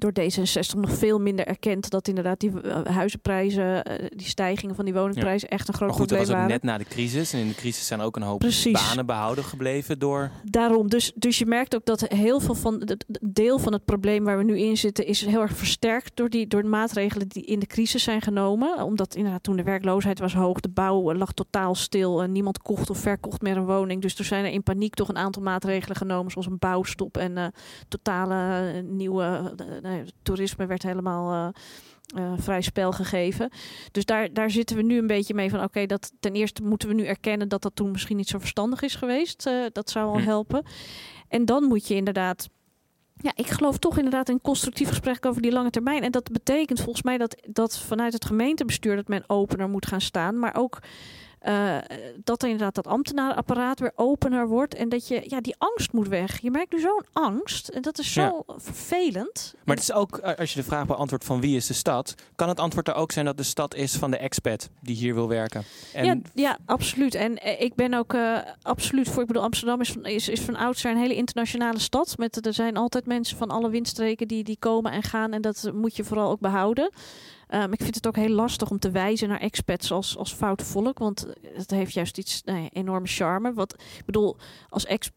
door 0.00 0.12
D66 0.20 0.78
nog 0.78 0.92
veel 0.92 1.18
minder 1.18 1.46
erkend 1.46 1.90
dat 1.90 2.08
inderdaad 2.08 2.40
die 2.40 2.50
uh, 2.64 2.84
huizenprijzen, 2.84 3.90
uh, 3.90 4.08
die 4.08 4.26
stijgingen 4.26 4.74
van 4.74 4.84
die 4.84 4.94
woningprijzen 4.94 5.48
echt 5.48 5.68
een 5.68 5.74
groot 5.74 5.88
maar 5.88 5.98
goed, 5.98 6.06
probleem 6.06 6.26
dat 6.26 6.36
was 6.36 6.44
ook 6.44 6.48
waren. 6.48 6.62
net 6.62 6.72
na 6.72 6.78
de 6.78 6.94
crisis. 6.94 7.32
En 7.32 7.38
in 7.38 7.48
de 7.48 7.54
crisis 7.54 7.86
zijn 7.86 8.00
ook 8.00 8.16
een 8.16 8.22
hoop 8.22 8.38
Precies. 8.38 8.88
banen 8.88 9.06
behouden 9.06 9.44
gebleven 9.44 9.98
door... 9.98 10.30
Daarom, 10.44 10.88
dus, 10.88 11.12
dus 11.14 11.38
je 11.38 11.46
merkt 11.46 11.74
ook 11.74 11.84
dat 11.84 12.00
heel 12.00 12.40
veel 12.40 12.54
van 12.54 12.82
het 12.84 13.04
deel 13.20 13.58
van 13.58 13.72
het 13.72 13.84
probleem 13.84 14.24
waar 14.24 14.38
we 14.38 14.44
nu 14.44 14.58
in 14.58 14.76
zitten, 14.76 15.06
is 15.06 15.26
heel 15.26 15.40
erg 15.40 15.56
versterkt 15.56 16.16
door, 16.16 16.28
die, 16.28 16.46
door 16.46 16.62
de 16.62 16.68
maatregelen 16.68 17.28
die 17.28 17.44
in 17.44 17.58
de 17.58 17.66
crisis 17.66 18.02
zijn 18.02 18.22
genomen. 18.22 18.82
Omdat 18.82 19.14
inderdaad 19.14 19.42
toen 19.42 19.56
de 19.56 19.62
werkloosheid 19.62 20.18
was 20.18 20.34
hoog, 20.34 20.60
de 20.60 20.68
bouw 20.68 21.14
lag 21.14 21.32
totaal 21.32 21.74
stil 21.74 22.22
en 22.22 22.32
niemand 22.32 22.62
kocht 22.62 22.90
of 22.90 22.98
verkocht 22.98 23.42
meer 23.42 23.56
een 23.56 23.66
woning. 23.66 24.02
Dus 24.02 24.18
er 24.18 24.24
zijn 24.24 24.44
er 24.44 24.50
in 24.50 24.62
paniek 24.62 24.94
toch 24.94 25.08
een 25.08 25.18
aantal 25.18 25.42
maatregelen 25.42 25.96
genomen, 25.96 26.30
zoals 26.30 26.46
een 26.46 26.58
bouwstop 26.58 27.16
en 27.16 27.36
uh, 27.36 27.46
totale 27.88 28.72
uh, 28.74 28.82
nieuwe 28.82 29.54
uh, 29.84 29.89
toerisme 30.22 30.66
werd 30.66 30.82
helemaal 30.82 31.52
uh, 32.16 32.32
vrij 32.36 32.60
spel 32.60 32.92
gegeven. 32.92 33.50
Dus 33.92 34.04
daar, 34.04 34.32
daar 34.32 34.50
zitten 34.50 34.76
we 34.76 34.82
nu 34.82 34.98
een 34.98 35.06
beetje 35.06 35.34
mee 35.34 35.50
van 35.50 35.58
oké, 35.58 35.68
okay, 35.68 35.86
dat 35.86 36.12
ten 36.20 36.32
eerste 36.32 36.62
moeten 36.62 36.88
we 36.88 36.94
nu 36.94 37.04
erkennen 37.04 37.48
dat 37.48 37.62
dat 37.62 37.76
toen 37.76 37.90
misschien 37.90 38.16
niet 38.16 38.28
zo 38.28 38.38
verstandig 38.38 38.82
is 38.82 38.94
geweest. 38.94 39.46
Uh, 39.46 39.64
dat 39.72 39.90
zou 39.90 40.08
al 40.08 40.18
Hm. 40.18 40.24
helpen. 40.24 40.64
En 41.28 41.44
dan 41.44 41.64
moet 41.64 41.88
je 41.88 41.94
inderdaad. 41.94 42.48
Ja, 43.16 43.32
ik 43.34 43.46
geloof 43.46 43.78
toch 43.78 43.96
inderdaad 43.96 44.28
in 44.28 44.34
een 44.34 44.40
constructief 44.40 44.88
gesprek 44.88 45.26
over 45.26 45.42
die 45.42 45.52
lange 45.52 45.70
termijn. 45.70 46.02
En 46.02 46.10
dat 46.10 46.32
betekent 46.32 46.80
volgens 46.80 47.02
mij 47.02 47.18
dat, 47.18 47.36
dat 47.48 47.78
vanuit 47.78 48.12
het 48.12 48.24
gemeentebestuur 48.24 48.96
dat 48.96 49.08
men 49.08 49.24
opener 49.26 49.68
moet 49.68 49.86
gaan 49.86 50.00
staan. 50.00 50.38
Maar 50.38 50.54
ook 50.54 50.78
uh, 51.48 51.76
dat 52.24 52.42
er 52.42 52.48
inderdaad 52.48 52.74
dat 52.74 52.86
ambtenarenapparaat 52.86 53.80
weer 53.80 53.92
opener 53.94 54.48
wordt. 54.48 54.74
En 54.74 54.88
dat 54.88 55.08
je, 55.08 55.22
ja, 55.26 55.40
die 55.40 55.54
angst 55.58 55.92
moet 55.92 56.08
weg. 56.08 56.40
Je 56.40 56.50
merkt 56.50 56.72
nu 56.72 56.80
zo'n 56.80 57.04
angst. 57.12 57.68
En 57.68 57.82
dat 57.82 57.98
is 57.98 58.12
zo 58.12 58.44
ja. 58.46 58.54
vervelend. 58.56 59.54
Maar 59.64 59.74
het 59.76 59.84
is 59.84 59.92
ook, 59.92 60.18
eh, 60.18 60.38
als 60.38 60.52
je 60.52 60.60
de 60.60 60.66
vraag 60.66 60.86
beantwoordt 60.86 61.24
van 61.24 61.40
wie 61.40 61.56
is 61.56 61.66
de 61.66 61.74
stad, 61.74 62.14
kan 62.34 62.48
het 62.48 62.60
antwoord 62.60 62.88
er 62.88 62.94
ook 62.94 63.12
zijn 63.12 63.24
dat 63.24 63.36
de 63.36 63.42
stad 63.42 63.74
is 63.74 63.96
van 63.96 64.10
de 64.10 64.16
expat 64.16 64.68
die 64.80 64.96
hier 64.96 65.14
wil 65.14 65.28
werken. 65.28 65.64
En 65.92 66.04
ja, 66.04 66.16
ja, 66.34 66.58
absoluut. 66.66 67.14
En 67.14 67.32
uh, 67.32 67.60
ik 67.60 67.74
ben 67.74 67.94
ook 67.94 68.12
uh, 68.12 68.38
absoluut 68.62 69.08
voor. 69.08 69.20
Ik 69.20 69.26
bedoel, 69.26 69.42
Amsterdam 69.42 69.80
is 69.80 69.92
van, 69.92 70.04
is, 70.04 70.28
is 70.28 70.40
van 70.40 70.56
oudsher 70.56 70.90
een 70.90 70.96
hele 70.96 71.14
internationale 71.14 71.78
stad. 71.78 72.18
Met, 72.18 72.46
er 72.46 72.54
zijn 72.54 72.76
altijd 72.76 73.06
mensen 73.06 73.36
van 73.36 73.50
alle 73.50 73.70
windstreken 73.70 74.28
die, 74.28 74.44
die 74.44 74.56
komen 74.58 74.92
en 74.92 75.02
gaan. 75.02 75.32
En 75.32 75.42
dat 75.42 75.70
moet 75.74 75.96
je 75.96 76.04
vooral 76.04 76.30
ook 76.30 76.40
behouden. 76.40 76.90
Um, 77.54 77.72
ik 77.72 77.82
vind 77.82 77.94
het 77.94 78.06
ook 78.06 78.16
heel 78.16 78.28
lastig 78.28 78.70
om 78.70 78.78
te 78.78 78.90
wijzen 78.90 79.28
naar 79.28 79.40
expats 79.40 79.92
als, 79.92 80.16
als 80.16 80.32
foute 80.32 80.64
volk. 80.64 80.98
Want 80.98 81.26
het 81.54 81.70
heeft 81.70 81.92
juist 81.92 82.18
iets 82.18 82.42
enorme 82.72 83.06
charme. 83.06 83.52
Wat, 83.52 83.72
ik 83.98 84.04
bedoel, 84.04 84.36
als 84.68 84.86
ex, 84.86 85.10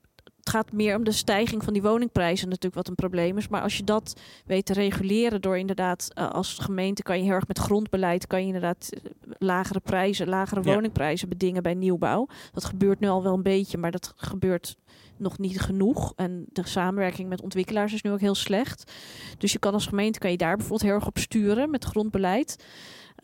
het 0.43 0.49
gaat 0.49 0.71
meer 0.71 0.95
om 0.95 1.03
de 1.03 1.11
stijging 1.11 1.63
van 1.63 1.73
die 1.73 1.81
woningprijzen 1.81 2.47
natuurlijk 2.47 2.75
wat 2.75 2.87
een 2.87 2.95
probleem 2.95 3.37
is. 3.37 3.47
Maar 3.47 3.61
als 3.61 3.77
je 3.77 3.83
dat 3.83 4.19
weet 4.45 4.65
te 4.65 4.73
reguleren 4.73 5.41
door 5.41 5.57
inderdaad 5.57 6.07
uh, 6.17 6.29
als 6.31 6.57
gemeente 6.59 7.03
kan 7.03 7.17
je 7.17 7.23
heel 7.23 7.33
erg 7.33 7.47
met 7.47 7.59
grondbeleid 7.59 8.27
kan 8.27 8.39
je 8.39 8.45
inderdaad 8.45 8.89
uh, 8.91 9.11
lagere 9.37 9.79
prijzen, 9.79 10.27
lagere 10.27 10.61
ja. 10.63 10.73
woningprijzen 10.73 11.29
bedingen 11.29 11.63
bij 11.63 11.73
nieuwbouw. 11.73 12.27
Dat 12.51 12.65
gebeurt 12.65 12.99
nu 12.99 13.07
al 13.07 13.23
wel 13.23 13.33
een 13.33 13.43
beetje, 13.43 13.77
maar 13.77 13.91
dat 13.91 14.13
gebeurt 14.15 14.75
nog 15.17 15.38
niet 15.38 15.62
genoeg. 15.62 16.13
En 16.15 16.46
de 16.48 16.67
samenwerking 16.67 17.29
met 17.29 17.41
ontwikkelaars 17.41 17.93
is 17.93 18.01
nu 18.01 18.12
ook 18.12 18.20
heel 18.20 18.36
slecht. 18.36 18.91
Dus 19.38 19.51
je 19.51 19.60
kan 19.60 19.74
als 19.74 19.88
gemeente 19.88 20.20
kan 20.20 20.32
je 20.32 20.38
daar 20.38 20.55
bijvoorbeeld 20.55 20.89
heel 20.89 21.00
erg 21.00 21.08
op 21.08 21.17
sturen 21.17 21.70
met 21.70 21.86
grondbeleid. 21.86 22.65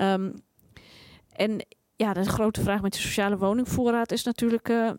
Um, 0.02 0.34
en 1.32 1.66
ja, 1.96 2.14
de 2.14 2.24
grote 2.24 2.62
vraag 2.62 2.82
met 2.82 2.94
de 2.94 3.00
sociale 3.00 3.38
woningvoorraad 3.38 4.12
is 4.12 4.24
natuurlijk 4.24 4.70
uh, 4.70 4.92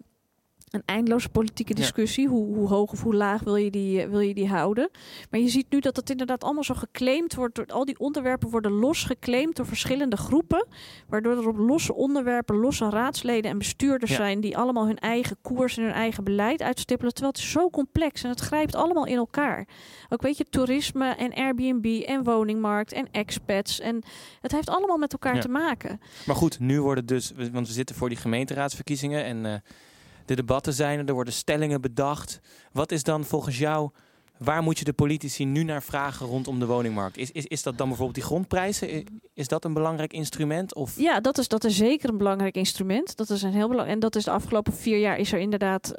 een 0.70 0.82
eindeloze 0.84 1.28
politieke 1.28 1.74
discussie. 1.74 2.24
Ja. 2.24 2.30
Hoe, 2.30 2.54
hoe, 2.54 2.68
hoog 2.68 2.92
of 2.92 3.02
hoe 3.02 3.14
laag 3.14 3.42
wil 3.42 3.56
je, 3.56 3.70
die, 3.70 4.06
wil 4.06 4.20
je 4.20 4.34
die 4.34 4.48
houden? 4.48 4.90
Maar 5.30 5.40
je 5.40 5.48
ziet 5.48 5.66
nu 5.70 5.80
dat 5.80 5.96
het 5.96 6.10
inderdaad 6.10 6.44
allemaal 6.44 6.64
zo 6.64 6.74
geclaimd 6.74 7.34
wordt. 7.34 7.54
Door, 7.54 7.66
al 7.66 7.84
die 7.84 7.98
onderwerpen 7.98 8.50
worden 8.50 8.72
los 8.72 9.04
geclaimd 9.04 9.56
door 9.56 9.66
verschillende 9.66 10.16
groepen. 10.16 10.66
Waardoor 11.08 11.36
er 11.36 11.48
op 11.48 11.56
losse 11.56 11.94
onderwerpen 11.94 12.56
losse 12.56 12.88
raadsleden 12.88 13.50
en 13.50 13.58
bestuurders 13.58 14.10
ja. 14.10 14.16
zijn... 14.16 14.40
die 14.40 14.56
allemaal 14.56 14.86
hun 14.86 14.98
eigen 14.98 15.36
koers 15.42 15.76
en 15.76 15.82
hun 15.82 15.92
eigen 15.92 16.24
beleid 16.24 16.62
uitstippelen. 16.62 17.12
Terwijl 17.12 17.32
het 17.34 17.42
is 17.42 17.50
zo 17.50 17.70
complex 17.70 18.22
en 18.22 18.30
het 18.30 18.40
grijpt 18.40 18.74
allemaal 18.74 19.06
in 19.06 19.16
elkaar. 19.16 19.68
Ook 20.08 20.22
weet 20.22 20.36
je, 20.36 20.44
toerisme 20.44 21.08
en 21.08 21.34
Airbnb 21.34 22.02
en 22.06 22.24
woningmarkt 22.24 22.92
en 22.92 23.08
expats. 23.10 23.80
En 23.80 24.02
het 24.40 24.52
heeft 24.52 24.68
allemaal 24.68 24.99
met 24.99 25.12
elkaar 25.12 25.34
ja. 25.34 25.40
te 25.40 25.49
maken. 25.49 26.00
Maar 26.26 26.36
goed, 26.36 26.58
nu 26.58 26.80
worden 26.80 27.06
dus... 27.06 27.32
Want 27.52 27.66
we 27.66 27.73
zitten 27.73 27.97
voor 27.97 28.08
die 28.08 28.18
gemeenteraadsverkiezingen 28.18 29.25
en... 29.25 29.45
Uh, 29.45 29.54
de 30.30 30.36
debatten 30.36 30.73
zijn 30.73 30.99
er, 30.99 31.08
er 31.08 31.14
worden 31.14 31.32
stellingen 31.32 31.80
bedacht. 31.80 32.40
Wat 32.73 32.93
is 32.93 33.02
dan 33.02 33.25
volgens 33.25 33.58
jou, 33.58 33.90
waar 34.38 34.62
moet 34.62 34.78
je 34.78 34.84
de 34.84 34.93
politici 34.93 35.45
nu 35.45 35.62
naar 35.62 35.82
vragen 35.82 36.26
rondom 36.26 36.58
de 36.58 36.66
woningmarkt? 36.66 37.16
Is, 37.16 37.30
is, 37.30 37.47
is 37.47 37.62
dat 37.62 37.78
dan 37.78 37.86
bijvoorbeeld 37.86 38.16
die 38.16 38.26
grondprijzen? 38.26 39.04
Is 39.34 39.49
dat 39.49 39.64
een 39.64 39.73
belangrijk 39.73 40.12
instrument? 40.12 40.75
Of? 40.75 40.99
Ja, 40.99 41.21
dat 41.21 41.38
is, 41.38 41.49
dat 41.49 41.64
is 41.64 41.76
zeker 41.76 42.08
een 42.08 42.19
belangrijk 42.19 42.56
instrument. 42.56 43.16
Dat 43.16 43.30
is 43.30 43.43
een 43.43 43.52
heel 43.52 43.69
belangrijk. 43.69 43.95
En 43.95 44.00
dat 44.00 44.16
is 44.16 44.25
de 44.25 44.30
afgelopen 44.30 44.73
vier 44.73 44.99
jaar 44.99 45.19
is 45.19 45.32
er 45.32 45.38
inderdaad. 45.38 45.95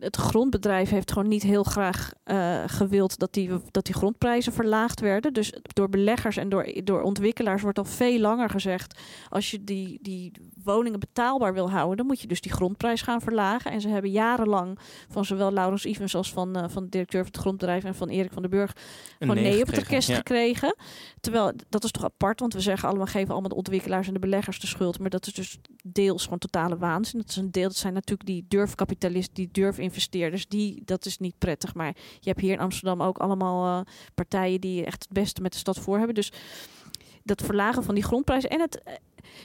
Het 0.00 0.16
grondbedrijf 0.16 0.90
heeft 0.90 1.12
gewoon 1.12 1.28
niet 1.28 1.42
heel 1.42 1.64
graag 1.64 2.12
uh, 2.24 2.62
gewild 2.66 3.18
dat 3.18 3.32
die, 3.32 3.50
dat 3.70 3.84
die 3.84 3.94
grondprijzen 3.94 4.52
verlaagd 4.52 5.00
werden. 5.00 5.32
Dus 5.32 5.52
door 5.62 5.88
beleggers 5.88 6.36
en 6.36 6.48
door, 6.48 6.72
door 6.84 7.02
ontwikkelaars 7.02 7.62
wordt 7.62 7.78
al 7.78 7.84
veel 7.84 8.18
langer 8.18 8.50
gezegd. 8.50 8.98
Als 9.28 9.50
je 9.50 9.64
die, 9.64 9.98
die 10.02 10.32
woningen 10.64 11.00
betaalbaar 11.00 11.54
wil 11.54 11.70
houden, 11.70 11.96
dan 11.96 12.06
moet 12.06 12.20
je 12.20 12.26
dus 12.26 12.40
die 12.40 12.52
grondprijs 12.52 13.02
gaan 13.02 13.20
verlagen. 13.20 13.70
En 13.70 13.80
ze 13.80 13.88
hebben 13.88 14.10
jarenlang 14.10 14.78
van 15.08 15.24
zowel 15.24 15.52
Laurens 15.52 15.84
Ivens 15.84 16.14
als 16.14 16.32
van, 16.32 16.56
uh, 16.56 16.64
van 16.68 16.82
de 16.82 16.88
directeur 16.88 17.22
van 17.22 17.30
het 17.32 17.40
grondbedrijf 17.40 17.84
en 17.84 17.94
van 17.94 18.08
Erik 18.08 18.32
van 18.32 18.42
den 18.42 18.50
Burg 18.50 18.72
gewoon 19.18 19.34
nee, 19.34 19.44
nee 19.44 19.60
op 19.60 19.66
het 19.66 19.78
orkest 19.78 20.08
ja. 20.08 20.16
gekregen. 20.16 20.76
Terwijl 21.20 21.52
dat 21.68 21.84
is 21.84 21.90
toch 21.90 22.04
apart, 22.04 22.40
want 22.40 22.52
we 22.52 22.60
zeggen 22.60 22.88
allemaal 22.88 23.06
geven 23.06 23.30
allemaal 23.30 23.48
de 23.48 23.54
ontwikkelaars 23.54 24.06
en 24.06 24.12
de 24.12 24.18
beleggers 24.18 24.60
de 24.60 24.66
schuld, 24.66 24.98
maar 24.98 25.10
dat 25.10 25.26
is 25.26 25.32
dus 25.32 25.58
deels 25.84 26.22
gewoon 26.22 26.38
totale 26.38 26.78
waanzin. 26.78 27.20
Dat 27.20 27.28
is 27.28 27.36
een 27.36 27.50
deel, 27.50 27.68
dat 27.68 27.76
zijn 27.76 27.92
natuurlijk 27.92 28.28
die 28.28 28.44
durfkapitalisten, 28.48 29.34
die 29.34 29.48
durfinvesteerders, 29.52 30.48
die 30.48 30.82
dat 30.84 31.06
is 31.06 31.18
niet 31.18 31.38
prettig. 31.38 31.74
Maar 31.74 31.96
je 32.20 32.28
hebt 32.28 32.40
hier 32.40 32.52
in 32.52 32.60
Amsterdam 32.60 33.02
ook 33.02 33.18
allemaal 33.18 33.78
uh, 33.78 33.84
partijen 34.14 34.60
die 34.60 34.84
echt 34.84 35.02
het 35.02 35.12
beste 35.12 35.42
met 35.42 35.52
de 35.52 35.58
stad 35.58 35.78
voor 35.78 35.96
hebben. 35.96 36.14
Dus 36.14 36.32
dat 37.22 37.42
verlagen 37.42 37.82
van 37.82 37.94
die 37.94 38.04
grondprijzen 38.04 38.50
en 38.50 38.60
het 38.60 38.82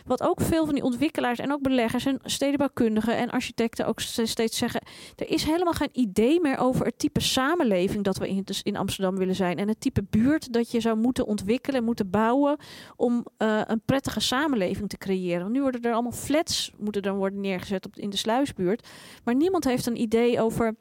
wat 0.06 0.24
ook 0.24 0.42
veel 0.42 0.66
van 0.66 0.74
die 0.74 0.84
ontwikkelaars 0.84 1.40
en 1.40 1.52
ook 1.52 1.62
beleggers 1.62 2.06
en 2.06 2.20
stedenbouwkundigen 2.24 3.18
en 3.18 3.30
architecten 3.30 3.88
ook 3.88 4.00
steeds 4.00 4.58
zeggen, 4.58 4.82
er 5.16 5.30
is 5.30 5.44
helemaal 5.44 5.74
geen 5.74 5.90
idee 5.92 6.42
meer 6.42 6.58
over 6.58 6.86
het 6.86 7.00
type 7.00 7.20
samenleving 7.20 8.04
dat 8.04 8.18
we 8.18 8.28
in, 8.28 8.42
dus 8.44 8.62
in 8.62 8.76
Amsterdam 8.76 9.18
willen 9.18 9.36
zijn 9.36 9.58
en 9.58 9.68
het 9.68 9.80
type 9.80 10.04
buurt 10.10 10.54
dat 10.54 10.72
je 10.72 10.80
zou 10.80 10.98
moeten 10.98 11.26
ontwikkelen, 11.26 11.84
moeten 11.84 12.10
bouwen 12.10 12.58
om 12.96 13.26
uh, 13.38 13.62
een 13.66 13.82
prettige 13.86 14.20
samenleving 14.20 14.90
te 14.90 14.98
creëren. 14.98 15.52
Nu 15.52 15.62
worden 15.62 15.82
er 15.82 15.94
allemaal 15.94 16.12
flats 16.12 16.72
moeten 16.78 17.02
dan 17.02 17.16
worden 17.16 17.40
neergezet 17.40 17.86
op, 17.86 17.96
in 17.96 18.10
de 18.10 18.18
sluisbuurt, 18.18 18.88
maar 19.24 19.36
niemand 19.36 19.64
heeft 19.64 19.86
een 19.86 20.02
idee 20.02 20.42
over 20.42 20.76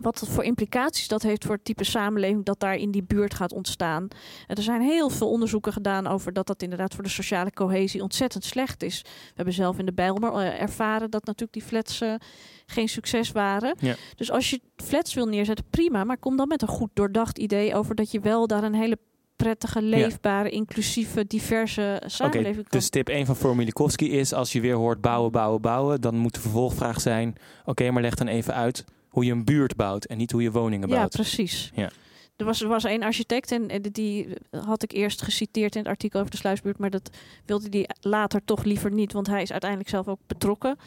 wat 0.00 0.24
voor 0.28 0.44
implicaties 0.44 1.08
dat 1.08 1.22
heeft 1.22 1.44
voor 1.44 1.54
het 1.54 1.64
type 1.64 1.84
samenleving 1.84 2.44
dat 2.44 2.60
daar 2.60 2.74
in 2.74 2.90
die 2.90 3.02
buurt 3.02 3.34
gaat 3.34 3.52
ontstaan. 3.52 4.08
En 4.46 4.56
er 4.56 4.62
zijn 4.62 4.80
heel 4.80 5.10
veel 5.10 5.30
onderzoeken 5.30 5.72
gedaan 5.72 6.06
over 6.06 6.32
dat 6.32 6.46
dat 6.46 6.62
inderdaad 6.62 6.94
voor 6.94 7.04
de 7.04 7.10
sociale 7.10 7.52
cohesie 7.52 8.02
ontzettend 8.02 8.44
slecht 8.44 8.82
is. 8.82 9.00
We 9.02 9.32
hebben 9.34 9.54
zelf 9.54 9.78
in 9.78 9.86
de 9.86 9.92
Bijlmer 9.92 10.34
ervaren 10.36 11.10
dat 11.10 11.24
natuurlijk 11.24 11.52
die 11.52 11.62
flats 11.62 12.00
uh, 12.02 12.14
geen 12.66 12.88
succes 12.88 13.32
waren. 13.32 13.76
Ja. 13.78 13.94
Dus 14.16 14.30
als 14.30 14.50
je 14.50 14.60
flats 14.76 15.14
wil 15.14 15.26
neerzetten, 15.26 15.64
prima. 15.70 16.04
Maar 16.04 16.18
kom 16.18 16.36
dan 16.36 16.48
met 16.48 16.62
een 16.62 16.68
goed 16.68 16.90
doordacht 16.94 17.38
idee 17.38 17.74
over 17.74 17.94
dat 17.94 18.10
je 18.10 18.20
wel 18.20 18.46
daar 18.46 18.62
een 18.62 18.74
hele 18.74 18.98
prettige, 19.36 19.82
leefbare, 19.82 20.48
ja. 20.48 20.54
inclusieve, 20.54 21.26
diverse 21.26 22.02
samenleving 22.06 22.58
okay, 22.58 22.70
Dus 22.70 22.88
tip 22.88 23.08
1 23.08 23.26
van 23.26 23.36
Formulikowski 23.36 24.10
is, 24.10 24.32
als 24.32 24.52
je 24.52 24.60
weer 24.60 24.74
hoort 24.74 25.00
bouwen, 25.00 25.32
bouwen, 25.32 25.60
bouwen, 25.60 26.00
dan 26.00 26.16
moet 26.16 26.34
de 26.34 26.40
vervolgvraag 26.40 27.00
zijn, 27.00 27.28
oké, 27.60 27.70
okay, 27.70 27.88
maar 27.88 28.02
leg 28.02 28.14
dan 28.14 28.26
even 28.26 28.54
uit 28.54 28.84
hoe 29.16 29.24
je 29.24 29.32
een 29.32 29.44
buurt 29.44 29.76
bouwt 29.76 30.04
en 30.04 30.18
niet 30.18 30.32
hoe 30.32 30.42
je 30.42 30.50
woningen 30.50 30.88
bouwt. 30.88 31.12
Ja, 31.12 31.22
precies. 31.22 31.70
Ja. 31.74 31.90
Er 32.36 32.44
was, 32.44 32.62
er 32.62 32.68
was 32.68 32.84
een 32.84 33.02
architect 33.02 33.52
en, 33.52 33.68
en 33.68 33.82
die 33.82 34.28
had 34.50 34.82
ik 34.82 34.92
eerst 34.92 35.22
geciteerd 35.22 35.74
in 35.74 35.80
het 35.80 35.90
artikel 35.90 36.18
over 36.18 36.30
de 36.30 36.36
sluisbuurt, 36.36 36.78
maar 36.78 36.90
dat 36.90 37.10
wilde 37.44 37.66
hij 37.70 37.88
later 38.00 38.44
toch 38.44 38.64
liever 38.64 38.92
niet, 38.92 39.12
want 39.12 39.26
hij 39.26 39.42
is 39.42 39.50
uiteindelijk 39.50 39.90
zelf 39.90 40.08
ook 40.08 40.20
betrokken 40.26 40.78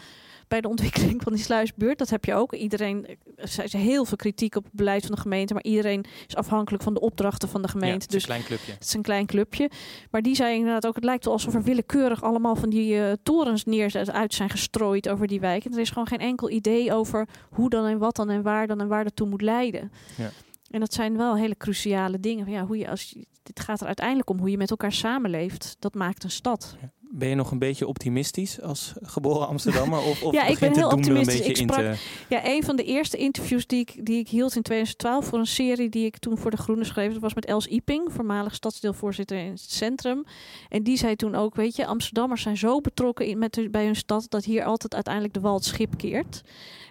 bij 0.50 0.62
de 0.62 0.68
ontwikkeling 0.68 1.24
van 1.24 1.34
die 1.34 1.42
sluisbuurt. 1.44 1.98
Dat 1.98 2.10
heb 2.10 2.26
je 2.26 2.34
ook. 2.34 2.54
Iedereen, 2.54 3.08
er 3.36 3.64
is 3.64 3.74
heel 3.74 4.06
veel 4.06 4.18
kritiek 4.18 4.56
op 4.56 4.64
het 4.64 4.74
beleid 4.74 5.06
van 5.06 5.16
de 5.16 5.22
gemeente, 5.22 5.54
maar 5.54 5.64
iedereen 5.64 6.06
is 6.28 6.36
afhankelijk 6.36 6.84
van 6.84 6.94
de 6.94 7.00
opdrachten 7.00 7.50
van 7.50 7.62
de 7.62 7.68
gemeente. 7.68 7.96
Ja, 7.96 8.04
het 8.04 8.14
is 8.14 8.14
dus 8.14 8.22
een 8.22 8.28
klein 8.28 8.44
clubje. 8.44 8.72
Het 8.72 8.84
is 8.84 8.94
een 8.94 9.02
klein 9.02 9.26
clubje. 9.26 9.70
Maar 10.12 10.22
die 10.22 10.36
zei 10.36 10.56
inderdaad 10.56 10.88
ook, 10.88 10.96
het 10.96 11.04
lijkt 11.04 11.24
wel 11.24 11.34
alsof 11.34 11.54
er 11.54 11.64
willekeurig 11.64 12.24
allemaal 12.24 12.56
van 12.56 12.70
die 12.70 12.94
uh, 12.94 13.12
torens 13.24 13.66
neer 13.66 14.12
uit 14.12 14.34
zijn 14.34 14.50
gestrooid 14.50 15.10
over 15.10 15.28
die 15.28 15.40
wijk. 15.40 15.66
En 15.66 15.74
er 15.74 15.80
is 15.80 15.90
gewoon 15.90 16.08
geen 16.08 16.20
enkel 16.20 16.50
idee 16.50 16.94
over 16.94 17.28
hoe 17.50 17.70
dan 17.70 17.86
en 17.86 17.98
wat 17.98 18.16
dan 18.16 18.30
en 18.30 18.42
waar 18.42 18.68
dan 18.68 18.80
en 18.80 18.88
waar 18.88 19.04
dat 19.04 19.16
toe 19.16 19.28
moet 19.28 19.42
leiden. 19.42 19.92
Ja. 20.18 20.30
En 20.70 20.80
dat 20.80 20.94
zijn 20.94 21.18
wel 21.18 21.36
hele 21.36 21.58
cruciale 21.58 22.20
dingen. 22.20 22.50
Ja, 22.50 22.66
hoe 22.66 22.78
je, 22.78 22.90
als 22.90 23.10
je, 23.10 23.26
dit 23.44 23.60
gaat 23.60 23.82
er 23.82 23.88
uiteindelijk 23.88 24.30
om 24.30 24.40
hoe 24.40 24.50
je 24.50 24.58
met 24.58 24.70
elkaar 24.70 24.92
samenleeft. 24.92 25.76
Dat 25.80 25.94
maakt 25.94 26.24
een 26.24 26.32
stad. 26.32 26.78
Ja. 26.82 26.92
Ben 27.12 27.30
je 27.30 27.36
nog 27.36 27.52
een 27.52 27.60
beetje 27.60 27.88
optimistisch 27.88 28.62
als 28.62 28.93
geboren 29.02 29.48
Amsterdammer? 29.48 30.00
Of, 30.00 30.24
of 30.24 30.34
Ja, 30.34 30.45
ik 30.45 30.60
ben 30.60 30.76
heel 30.76 30.89
optimistisch. 30.89 31.39
Ik 31.39 31.58
sprak- 31.58 31.80
te... 31.80 31.95
Ja, 32.30 32.41
een 32.45 32.63
van 32.63 32.76
de 32.76 32.84
eerste 32.84 33.17
interviews 33.17 33.67
die 33.67 33.80
ik, 33.80 34.06
die 34.06 34.19
ik 34.19 34.28
hield 34.28 34.56
in 34.56 34.62
2012 34.62 35.26
voor 35.26 35.39
een 35.39 35.48
serie 35.48 35.89
die 35.89 36.06
ik 36.06 36.17
toen 36.17 36.38
voor 36.38 36.52
De 36.52 36.58
Groene 36.58 36.84
schreef, 36.84 37.12
dat 37.12 37.22
was 37.22 37.34
met 37.34 37.45
Els 37.45 37.67
Iping, 37.67 38.12
voormalig 38.12 38.56
stadsdeelvoorzitter 38.56 39.38
in 39.38 39.52
het 39.52 39.72
centrum. 39.72 40.24
En 40.69 40.84
die 40.84 40.98
zei 40.98 41.15
toen 41.15 41.36
ook, 41.36 41.56
weet 41.56 41.76
je, 41.76 41.86
Amsterdammers 41.86 42.41
zijn 42.41 42.58
zo 42.58 42.82
betrokken 42.82 43.26
in, 43.26 43.38
met, 43.38 43.67
bij 43.72 43.86
hun 43.86 43.95
stad 43.95 44.26
dat 44.30 44.45
hier 44.45 44.63
altijd 44.63 44.93
uiteindelijk 44.93 45.34
de 45.34 45.39
wal 45.39 45.56
het 45.56 45.65
schip 45.65 45.98
keert. 45.98 46.41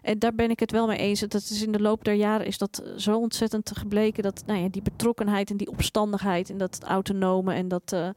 En 0.02 0.18
daar 0.18 0.34
ben 0.34 0.50
ik 0.50 0.60
het 0.60 0.70
wel 0.70 0.86
mee 0.86 0.98
eens. 0.98 1.20
Dat 1.20 1.34
is 1.34 1.62
in 1.62 1.72
de 1.72 1.80
loop 1.80 2.04
der 2.04 2.14
jaren 2.14 2.46
is 2.46 2.58
dat 2.58 2.82
zo 2.96 3.18
ontzettend 3.18 3.70
gebleken 3.74 4.22
dat 4.22 4.42
nou 4.46 4.60
ja, 4.60 4.68
die 4.68 4.82
betrokkenheid 4.82 5.50
en 5.50 5.56
die 5.56 5.70
opstandigheid 5.70 6.50
en 6.50 6.58
dat 6.58 6.78
autonome 6.82 7.54
en 7.54 7.68
dat, 7.68 7.92
eh, 7.92 8.08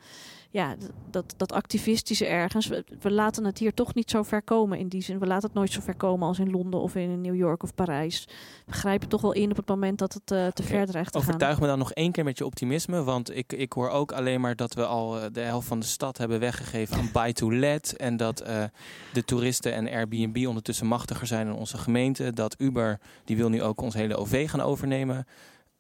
ja, 0.52 0.76
dat, 1.10 1.34
dat 1.38 1.52
activistische 1.52 2.26
ergens. 2.26 2.68
We, 2.68 2.86
we 3.00 3.12
laten 3.12 3.46
het 3.46 3.58
hier 3.58 3.74
toch 3.74 3.94
niet 3.94 4.10
zo 4.10 4.24
ver 4.24 4.42
komen 4.42 4.78
in 4.78 4.88
die 4.88 5.02
zin. 5.02 5.20
We 5.20 5.26
laten 5.26 5.48
het 5.48 5.58
nooit 5.58 5.72
zo 5.72 5.82
ver 5.82 5.96
komen 5.96 6.28
als 6.28 6.40
in 6.40 6.52
Londen 6.52 6.80
of 6.80 6.96
in 6.96 7.22
New 7.22 7.36
York 7.36 7.64
of 7.64 7.76
Parijs. 7.76 8.28
We 8.66 8.74
grijpen 8.74 9.10
toch 9.10 9.22
wel 9.22 9.34
in 9.34 9.50
op 9.50 9.58
het 9.58 9.68
moment 9.68 10.00
dat 10.00 10.14
het 10.14 10.32
eh, 10.32 10.48
te 10.48 10.64
ver 10.64 10.86
dreigt 10.86 11.12
te 11.12 11.20
gaan. 11.20 11.28
Overtuig 11.28 11.60
me 11.60 11.68
dan 11.68 11.78
nog 11.78 11.92
één 11.94 12.12
keer 12.12 12.24
met 12.24 12.38
je 12.38 12.46
optimisme. 12.46 13.04
Want 13.04 13.36
ik, 13.36 13.54
ik 13.54 13.74
hoor 13.74 13.90
ook 13.90 14.12
alleen 14.12 14.42
maar 14.42 14.56
dat 14.56 14.74
we 14.74 14.86
al 14.86 15.20
eh, 15.20 15.26
de 15.32 15.42
helft 15.42 15.68
van 15.68 15.80
de 15.80 15.86
stad 15.86 16.18
hebben 16.18 16.40
weggegeven 16.40 16.98
aan 16.98 17.10
buy 17.14 17.34
to 17.34 17.54
let. 17.54 17.96
En 17.96 18.18
dat 18.18 18.40
eh, 18.40 18.64
de 19.14 19.24
toeristen 19.24 19.74
en 19.74 19.90
Airbnb 19.90 20.48
ondertussen 20.48 20.88
machtiger 20.88 21.28
zijn 21.28 21.48
in 21.48 21.54
onze 21.54 21.78
gemeente. 21.78 22.34
Dat 22.34 22.56
Uber, 22.58 23.00
die 23.26 23.38
wil 23.38 23.50
nu 23.50 23.64
ook 23.64 23.82
ons 23.82 23.94
hele 23.94 24.16
OV 24.16 24.50
gaan 24.50 24.62
overnemen. 24.62 25.26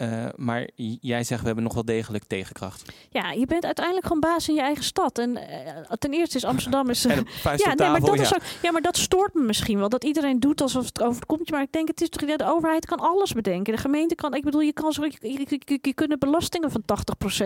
Eh, 0.01 0.25
maar 0.35 0.69
jij 1.01 1.23
zegt 1.23 1.39
we 1.39 1.45
hebben 1.45 1.63
nog 1.63 1.73
wel 1.73 1.85
degelijk 1.85 2.23
tegenkracht. 2.23 2.91
Ja, 3.09 3.31
je 3.31 3.45
bent 3.45 3.65
uiteindelijk 3.65 4.05
gewoon 4.05 4.21
baas 4.21 4.49
in 4.49 4.55
je 4.55 4.61
eigen 4.61 4.83
stad. 4.83 5.17
En 5.17 5.37
eh, 5.37 5.91
ten 5.99 6.11
eerste 6.11 6.37
is 6.37 6.45
Amsterdam... 6.45 6.89
Is, 6.89 7.05
vuist 7.25 7.65
ja, 7.65 7.73
nee, 7.73 7.89
maar 7.89 7.99
dat 7.99 8.15
ja. 8.15 8.21
is 8.21 8.33
ook, 8.33 8.41
ja, 8.61 8.71
maar 8.71 8.81
dat 8.81 8.97
stoort 8.97 9.33
me 9.33 9.41
misschien 9.41 9.77
wel. 9.77 9.89
Dat 9.89 10.03
iedereen 10.03 10.39
doet 10.39 10.61
alsof 10.61 10.85
het 10.85 11.01
overkomt. 11.01 11.51
Maar 11.51 11.61
ik 11.61 11.71
denk, 11.71 11.87
het 11.87 12.01
is 12.01 12.09
toch, 12.09 12.35
de 12.35 12.45
overheid 12.45 12.85
kan 12.85 12.99
alles 12.99 13.33
bedenken. 13.33 13.73
De 13.73 13.79
gemeente 13.79 14.15
kan, 14.15 14.33
ik 14.33 14.43
bedoel, 14.43 14.61
je 14.61 14.73
kan 14.73 14.93
zo, 14.93 15.03
je, 15.03 15.13
je, 15.19 15.59
je, 15.65 15.79
je 15.81 15.93
kunt 15.93 16.19
belastingen 16.19 16.71
van 16.71 16.83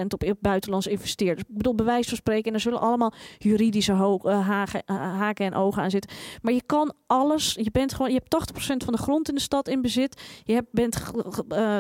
80% 0.02 0.06
op, 0.08 0.34
buitenlandse 0.40 0.90
investeerders. 0.90 1.48
Ik 1.50 1.56
bedoel, 1.56 1.76
bij 1.76 1.86
wijze 1.86 2.10
van 2.10 2.18
spreken. 2.18 2.46
En 2.46 2.54
er 2.54 2.60
zullen 2.60 2.82
allemaal 2.82 3.14
juridische 3.38 3.92
eh, 3.92 4.48
haken, 4.48 4.84
eh, 4.86 5.46
en 5.46 5.54
ogen 5.56 5.84
aan 5.84 5.90
zitten. 5.90 6.12
Maar 6.42 6.54
je 6.54 6.64
kan 6.66 6.94
alles. 7.08 7.58
Je 7.62 7.72
bent 7.72 7.94
gewoon, 7.94 8.12
je 8.12 8.22
hebt 8.24 8.54
80% 8.54 8.84
van 8.84 8.94
de 8.94 9.02
grond 9.02 9.30
in 9.30 9.36
de 9.36 9.42
stad 9.42 9.68
in 9.68 9.82
bezit. 9.82 10.22
Je 10.44 10.54
hebt, 10.54 10.68
bent 10.72 11.02
eh, 11.50 11.80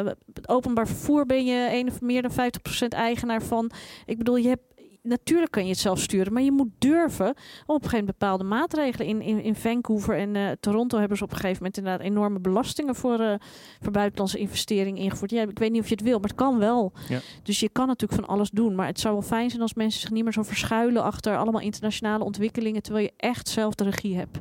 openbaar 0.65 0.87
vervoer 0.87 1.25
ben 1.25 1.45
je 1.45 1.69
een 1.71 1.87
of 1.87 2.01
meer 2.01 2.21
dan 2.21 2.31
50% 2.31 2.87
eigenaar 2.89 3.41
van. 3.41 3.71
Ik 4.05 4.17
bedoel, 4.17 4.35
je 4.35 4.47
hebt 4.47 4.75
natuurlijk 5.05 5.51
kan 5.51 5.63
je 5.63 5.69
het 5.69 5.79
zelf 5.79 5.99
sturen, 5.99 6.33
maar 6.33 6.41
je 6.41 6.51
moet 6.51 6.69
durven 6.77 7.25
om 7.25 7.33
op 7.75 7.83
een 7.83 7.89
gegeven 7.89 7.97
moment 7.97 8.17
bepaalde 8.17 8.43
maatregelen. 8.43 9.07
In, 9.07 9.21
in, 9.21 9.41
in 9.41 9.55
Vancouver 9.55 10.17
en 10.17 10.35
eh, 10.35 10.51
Toronto 10.59 10.99
hebben 10.99 11.17
ze 11.17 11.23
op 11.23 11.31
een 11.31 11.35
gegeven 11.35 11.57
moment 11.57 11.77
inderdaad 11.77 12.05
enorme 12.05 12.39
belastingen 12.39 12.95
voor, 12.95 13.19
eh, 13.19 13.33
voor 13.81 13.91
buitenlandse 13.91 14.37
investeringen 14.37 15.01
ingevoerd. 15.01 15.31
Ja, 15.31 15.41
ik 15.41 15.59
weet 15.59 15.71
niet 15.71 15.81
of 15.81 15.87
je 15.87 15.95
het 15.95 16.03
wil, 16.03 16.19
maar 16.19 16.29
het 16.29 16.37
kan 16.37 16.57
wel. 16.57 16.93
Ja. 17.09 17.19
Dus 17.43 17.59
je 17.59 17.69
kan 17.69 17.87
natuurlijk 17.87 18.21
van 18.21 18.29
alles 18.29 18.49
doen, 18.49 18.75
maar 18.75 18.87
het 18.87 18.99
zou 18.99 19.13
wel 19.13 19.23
fijn 19.23 19.49
zijn 19.49 19.61
als 19.61 19.73
mensen 19.73 20.01
zich 20.01 20.11
niet 20.11 20.23
meer 20.23 20.33
zo 20.33 20.43
verschuilen 20.43 21.03
achter 21.03 21.37
allemaal 21.37 21.61
internationale 21.61 22.23
ontwikkelingen, 22.23 22.81
terwijl 22.81 23.05
je 23.05 23.13
echt 23.17 23.49
zelf 23.49 23.75
de 23.75 23.83
regie 23.83 24.17
hebt. 24.17 24.37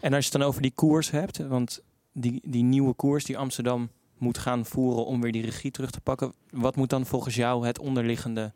En 0.00 0.12
als 0.14 0.24
je 0.24 0.30
het 0.30 0.40
dan 0.40 0.42
over 0.42 0.62
die 0.62 0.72
koers 0.74 1.10
hebt, 1.10 1.38
want 1.46 1.82
die, 2.12 2.40
die 2.44 2.62
nieuwe 2.62 2.94
koers 2.94 3.24
die 3.24 3.38
Amsterdam 3.38 3.90
moet 4.22 4.38
gaan 4.38 4.64
voeren 4.64 5.06
om 5.06 5.20
weer 5.20 5.32
die 5.32 5.44
regie 5.44 5.70
terug 5.70 5.90
te 5.90 6.00
pakken. 6.00 6.32
Wat 6.50 6.76
moet 6.76 6.90
dan 6.90 7.06
volgens 7.06 7.34
jou 7.34 7.66
het 7.66 7.78
onderliggende 7.78 8.52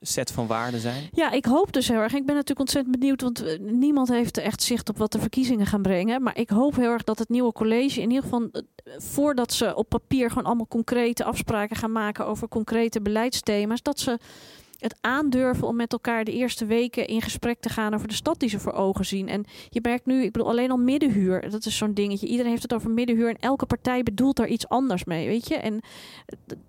set 0.00 0.30
van 0.30 0.46
waarden 0.46 0.80
zijn? 0.80 1.08
Ja, 1.12 1.30
ik 1.30 1.44
hoop 1.44 1.72
dus 1.72 1.88
heel 1.88 1.98
erg. 1.98 2.12
Ik 2.12 2.26
ben 2.26 2.34
natuurlijk 2.34 2.60
ontzettend 2.60 2.98
benieuwd, 2.98 3.20
want 3.22 3.42
eh, 3.42 3.58
niemand 3.58 4.08
heeft 4.08 4.38
echt 4.38 4.62
zicht 4.62 4.88
op 4.88 4.98
wat 4.98 5.12
de 5.12 5.18
verkiezingen 5.18 5.66
gaan 5.66 5.82
brengen. 5.82 6.22
Maar 6.22 6.38
ik 6.38 6.50
hoop 6.50 6.76
heel 6.76 6.90
erg 6.90 7.04
dat 7.04 7.18
het 7.18 7.28
nieuwe 7.28 7.52
college 7.52 8.00
in 8.00 8.08
ieder 8.08 8.22
geval, 8.22 8.48
eh, 8.52 8.62
voordat 8.98 9.52
ze 9.52 9.74
op 9.74 9.88
papier 9.88 10.28
gewoon 10.28 10.44
allemaal 10.44 10.68
concrete 10.68 11.24
afspraken 11.24 11.76
gaan 11.76 11.92
maken 11.92 12.26
over 12.26 12.48
concrete 12.48 13.00
beleidsthema's, 13.00 13.82
dat 13.82 14.00
ze 14.00 14.18
het 14.82 14.96
aandurven 15.00 15.66
om 15.66 15.76
met 15.76 15.92
elkaar 15.92 16.24
de 16.24 16.32
eerste 16.32 16.66
weken 16.66 17.06
in 17.06 17.22
gesprek 17.22 17.60
te 17.60 17.68
gaan 17.68 17.94
over 17.94 18.08
de 18.08 18.14
stad 18.14 18.40
die 18.40 18.48
ze 18.48 18.60
voor 18.60 18.72
ogen 18.72 19.06
zien. 19.06 19.28
En 19.28 19.44
je 19.68 19.80
merkt 19.82 20.06
nu, 20.06 20.22
ik 20.22 20.32
bedoel 20.32 20.48
alleen 20.48 20.70
al 20.70 20.76
middenhuur, 20.76 21.50
dat 21.50 21.66
is 21.66 21.76
zo'n 21.76 21.94
dingetje. 21.94 22.26
Iedereen 22.26 22.50
heeft 22.50 22.62
het 22.62 22.74
over 22.74 22.90
middenhuur 22.90 23.28
en 23.28 23.38
elke 23.38 23.66
partij 23.66 24.02
bedoelt 24.02 24.36
daar 24.36 24.48
iets 24.48 24.68
anders 24.68 25.04
mee, 25.04 25.26
weet 25.26 25.48
je. 25.48 25.54
En 25.54 25.80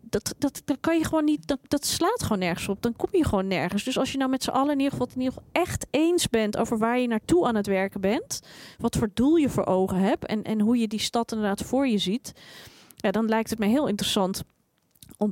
dat, 0.02 0.36
dat, 0.38 0.62
dat 0.66 0.78
kan 0.80 0.98
je 0.98 1.06
gewoon 1.06 1.26
niet, 1.26 1.48
dat, 1.48 1.60
dat 1.68 1.86
slaat 1.86 2.24
gewoon 2.24 2.40
nergens 2.40 2.68
op. 2.68 2.82
Dan 2.82 2.96
kom 2.96 3.10
je 3.12 3.26
gewoon 3.26 3.48
nergens. 3.48 3.84
Dus 3.84 3.98
als 3.98 4.12
je 4.12 4.18
nou 4.18 4.30
met 4.30 4.44
z'n 4.44 4.50
allen 4.50 4.72
in 4.72 4.80
ieder 4.80 4.92
geval, 4.92 5.08
in 5.14 5.22
ieder 5.22 5.34
geval 5.34 5.62
echt 5.64 5.88
eens 5.90 6.30
bent 6.30 6.58
over 6.58 6.78
waar 6.78 7.00
je 7.00 7.08
naartoe 7.08 7.48
aan 7.48 7.56
het 7.56 7.68
werken 7.68 8.02
bent, 8.02 8.42
wat 8.78 8.96
voor 8.98 9.10
doel 9.14 9.36
je 9.36 9.50
voor 9.50 9.66
ogen 9.66 9.98
hebt 9.98 10.26
en, 10.26 10.44
en 10.44 10.60
hoe 10.60 10.78
je 10.78 10.88
die 10.88 11.00
stad 11.00 11.32
inderdaad 11.32 11.62
voor 11.62 11.88
je 11.88 11.98
ziet, 11.98 12.34
ja, 12.96 13.12
dan 13.12 13.26
lijkt 13.26 13.50
het 13.50 13.60
me 13.60 13.66
heel 13.66 13.88
interessant 13.88 14.44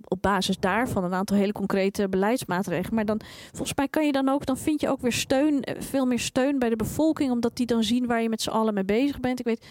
op 0.08 0.22
basis 0.22 0.60
daarvan 0.60 1.04
een 1.04 1.14
aantal 1.14 1.38
hele 1.38 1.52
concrete 1.52 2.10
beleidsmaatregelen. 2.10 2.96
Maar 2.96 3.06
dan 3.06 3.22
volgens 3.50 3.74
mij 3.74 3.88
kan 3.88 4.06
je 4.06 4.12
dan 4.12 4.30
ook, 4.30 4.46
dan 4.46 4.58
vind 4.58 4.82
je 4.82 4.90
ook 4.90 5.02
weer 5.02 5.12
steun, 5.12 5.62
eh, 5.62 5.82
veel 5.82 6.06
meer 6.06 6.20
steun 6.20 6.60
bij 6.60 6.70
de 6.70 6.76
bevolking, 6.76 7.32
omdat 7.32 7.56
die 7.56 7.66
dan 7.66 7.84
zien 7.84 8.08
waar 8.08 8.22
je 8.22 8.30
met 8.30 8.42
z'n 8.42 8.50
allen 8.50 8.74
mee 8.74 8.86
bezig 8.86 9.20
bent. 9.20 9.40
Ik 9.40 9.46
weet, 9.46 9.66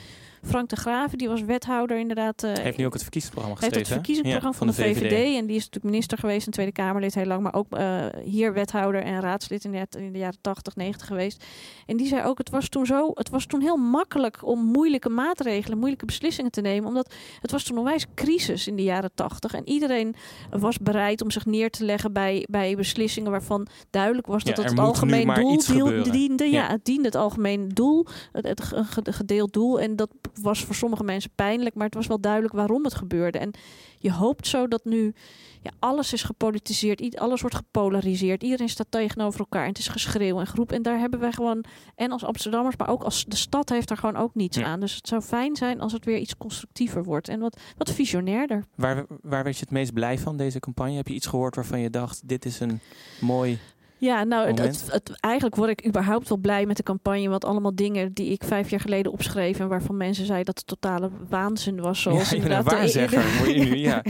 Frank 0.44 0.68
de 0.68 0.76
Graven, 0.76 1.18
die 1.18 1.28
was 1.28 1.42
wethouder 1.42 1.98
inderdaad. 1.98 2.40
Hij 2.40 2.62
heeft 2.62 2.76
nu 2.76 2.86
ook 2.86 2.92
het 2.92 3.02
verkiezingsprogramma 3.02 3.58
geschreven. 3.60 3.86
heeft 3.88 3.94
het 3.96 4.06
verkiezingsprogramma 4.06 4.66
Ja, 4.66 4.72
van, 4.74 4.84
de 4.84 4.98
VVD. 5.00 5.36
En 5.38 5.46
die 5.46 5.56
is 5.56 5.64
natuurlijk 5.64 5.84
minister 5.84 6.18
geweest 6.18 6.46
en 6.46 6.52
Tweede 6.52 6.72
Kamerlid 6.72 7.14
heel 7.14 7.24
lang. 7.24 7.42
Maar 7.42 7.54
ook 7.54 7.66
eh, 7.72 8.04
hier 8.24 8.52
wethouder 8.52 9.02
en 9.02 9.20
raadslid 9.20 9.64
in 9.64 9.70
de, 9.70 9.86
in 9.98 10.12
de 10.12 10.18
jaren 10.18 10.38
80, 10.40 10.76
90 10.76 11.06
geweest. 11.06 11.44
En 11.86 11.96
die 11.96 12.06
zei 12.06 12.24
ook, 12.24 12.38
het 12.38 12.50
was 12.50 12.68
toen 12.68 12.86
zo, 12.86 13.10
het 13.14 13.28
was 13.30 13.46
toen 13.46 13.60
heel 13.60 13.76
makkelijk 13.76 14.46
om 14.46 14.64
moeilijke 14.64 15.08
maatregelen, 15.08 15.78
moeilijke 15.78 16.06
beslissingen 16.06 16.50
te 16.50 16.60
nemen. 16.60 16.88
Omdat 16.88 17.14
het 17.40 17.50
was 17.50 17.62
toen 17.64 17.74
een 17.76 17.82
onwijs 17.82 18.06
crisis 18.14 18.66
in 18.66 18.76
de 18.76 18.82
jaren 18.82 19.10
80. 19.14 19.52
En 19.54 19.68
iedereen 19.68 20.14
was 20.50 20.78
bereid 20.78 21.22
om 21.22 21.30
zich 21.30 21.46
neer 21.46 21.70
te 21.70 21.84
leggen 21.84 22.12
bij, 22.12 22.46
bij 22.50 22.76
beslissingen 22.76 23.30
waarvan 23.30 23.66
duidelijk 23.90 24.26
was 24.26 24.44
dat 24.44 24.56
Ja, 24.56 24.62
het 24.62 24.78
algemeen 24.78 25.34
doel 25.34 26.02
diende. 26.10 26.44
Ja. 26.44 26.50
Ja. 26.50 26.68
het 26.70 26.84
diende 26.84 27.04
het 27.04 27.14
algemeen 27.14 27.68
doel, 27.68 28.06
het, 28.32 28.46
het 28.46 28.62
ge- 28.62 28.84
ge- 28.84 29.12
gedeeld 29.12 29.52
doel. 29.52 29.80
En 29.80 29.96
dat 29.96 30.10
was 30.42 30.64
voor 30.64 30.74
sommige 30.74 31.04
mensen 31.04 31.30
pijnlijk, 31.34 31.74
maar 31.74 31.86
het 31.86 31.94
was 31.94 32.06
wel 32.06 32.20
duidelijk 32.20 32.54
waarom 32.54 32.84
het 32.84 32.94
gebeurde. 32.94 33.38
En 33.38 33.50
je 33.98 34.12
hoopt 34.12 34.46
zo 34.46 34.68
dat 34.68 34.84
nu 34.84 35.14
ja, 35.62 35.70
alles 35.78 36.12
is 36.12 36.22
gepolitiseerd, 36.22 37.18
alles 37.18 37.40
wordt 37.40 37.56
gepolariseerd. 37.56 38.42
Iedereen 38.42 38.68
staat 38.68 38.86
tegenover 38.90 39.40
elkaar 39.40 39.62
en 39.62 39.68
het 39.68 39.78
is 39.78 39.88
geschreeuw 39.88 40.40
en 40.40 40.46
groep. 40.46 40.72
En 40.72 40.82
daar 40.82 40.98
hebben 40.98 41.20
wij 41.20 41.32
gewoon, 41.32 41.64
en 41.94 42.10
als 42.12 42.24
Amsterdammers, 42.24 42.76
maar 42.76 42.88
ook 42.88 43.02
als 43.02 43.24
de 43.24 43.36
stad 43.36 43.68
heeft 43.68 43.88
daar 43.88 43.96
gewoon 43.96 44.16
ook 44.16 44.34
niets 44.34 44.56
Ja. 44.56 44.64
aan. 44.64 44.80
Dus 44.80 44.94
het 44.94 45.08
zou 45.08 45.22
fijn 45.22 45.56
zijn 45.56 45.80
als 45.80 45.92
het 45.92 46.04
weer 46.04 46.18
iets 46.18 46.36
constructiever 46.36 47.04
wordt 47.04 47.28
en 47.28 47.40
wat, 47.40 47.60
wat 47.76 47.90
visionairder. 47.90 48.64
Waar, 48.74 49.06
waar 49.22 49.44
werd 49.44 49.56
je 49.56 49.64
het 49.64 49.70
meest 49.70 49.92
blij 49.92 50.18
van, 50.18 50.36
deze 50.36 50.60
campagne? 50.60 50.96
Heb 50.96 51.08
je 51.08 51.14
iets 51.14 51.26
gehoord 51.26 51.54
waarvan 51.54 51.80
je 51.80 51.90
dacht, 51.90 52.28
dit 52.28 52.44
is 52.44 52.60
een 52.60 52.80
mooi... 53.20 53.58
Ja, 54.00 54.24
nou, 54.24 54.46
het, 54.46 54.58
het, 54.58 54.88
het- 54.92 55.20
eigenlijk 55.20 55.56
word 55.56 55.70
ik 55.70 55.86
überhaupt 55.86 56.28
wel 56.28 56.38
blij 56.38 56.66
met 56.66 56.76
de 56.76 56.82
campagne. 56.82 57.28
Want 57.28 57.44
allemaal 57.44 57.74
dingen 57.74 58.12
die 58.12 58.30
ik 58.30 58.44
vijf 58.44 58.70
jaar 58.70 58.80
geleden 58.80 59.12
opschreef... 59.12 59.58
en 59.58 59.68
waarvan 59.68 59.96
mensen 59.96 60.24
zeiden 60.26 60.46
dat 60.46 60.58
het 60.58 60.66
totale 60.66 61.10
waanzin 61.28 61.80
was. 61.80 62.02
Zoals 62.02 62.30
ja, 62.30 62.36
inderdaad 62.36 62.68
de- 62.68 62.76
waarzegger, 62.76 63.48
je 63.54 63.64
nu, 63.64 63.76
ja. 63.76 64.02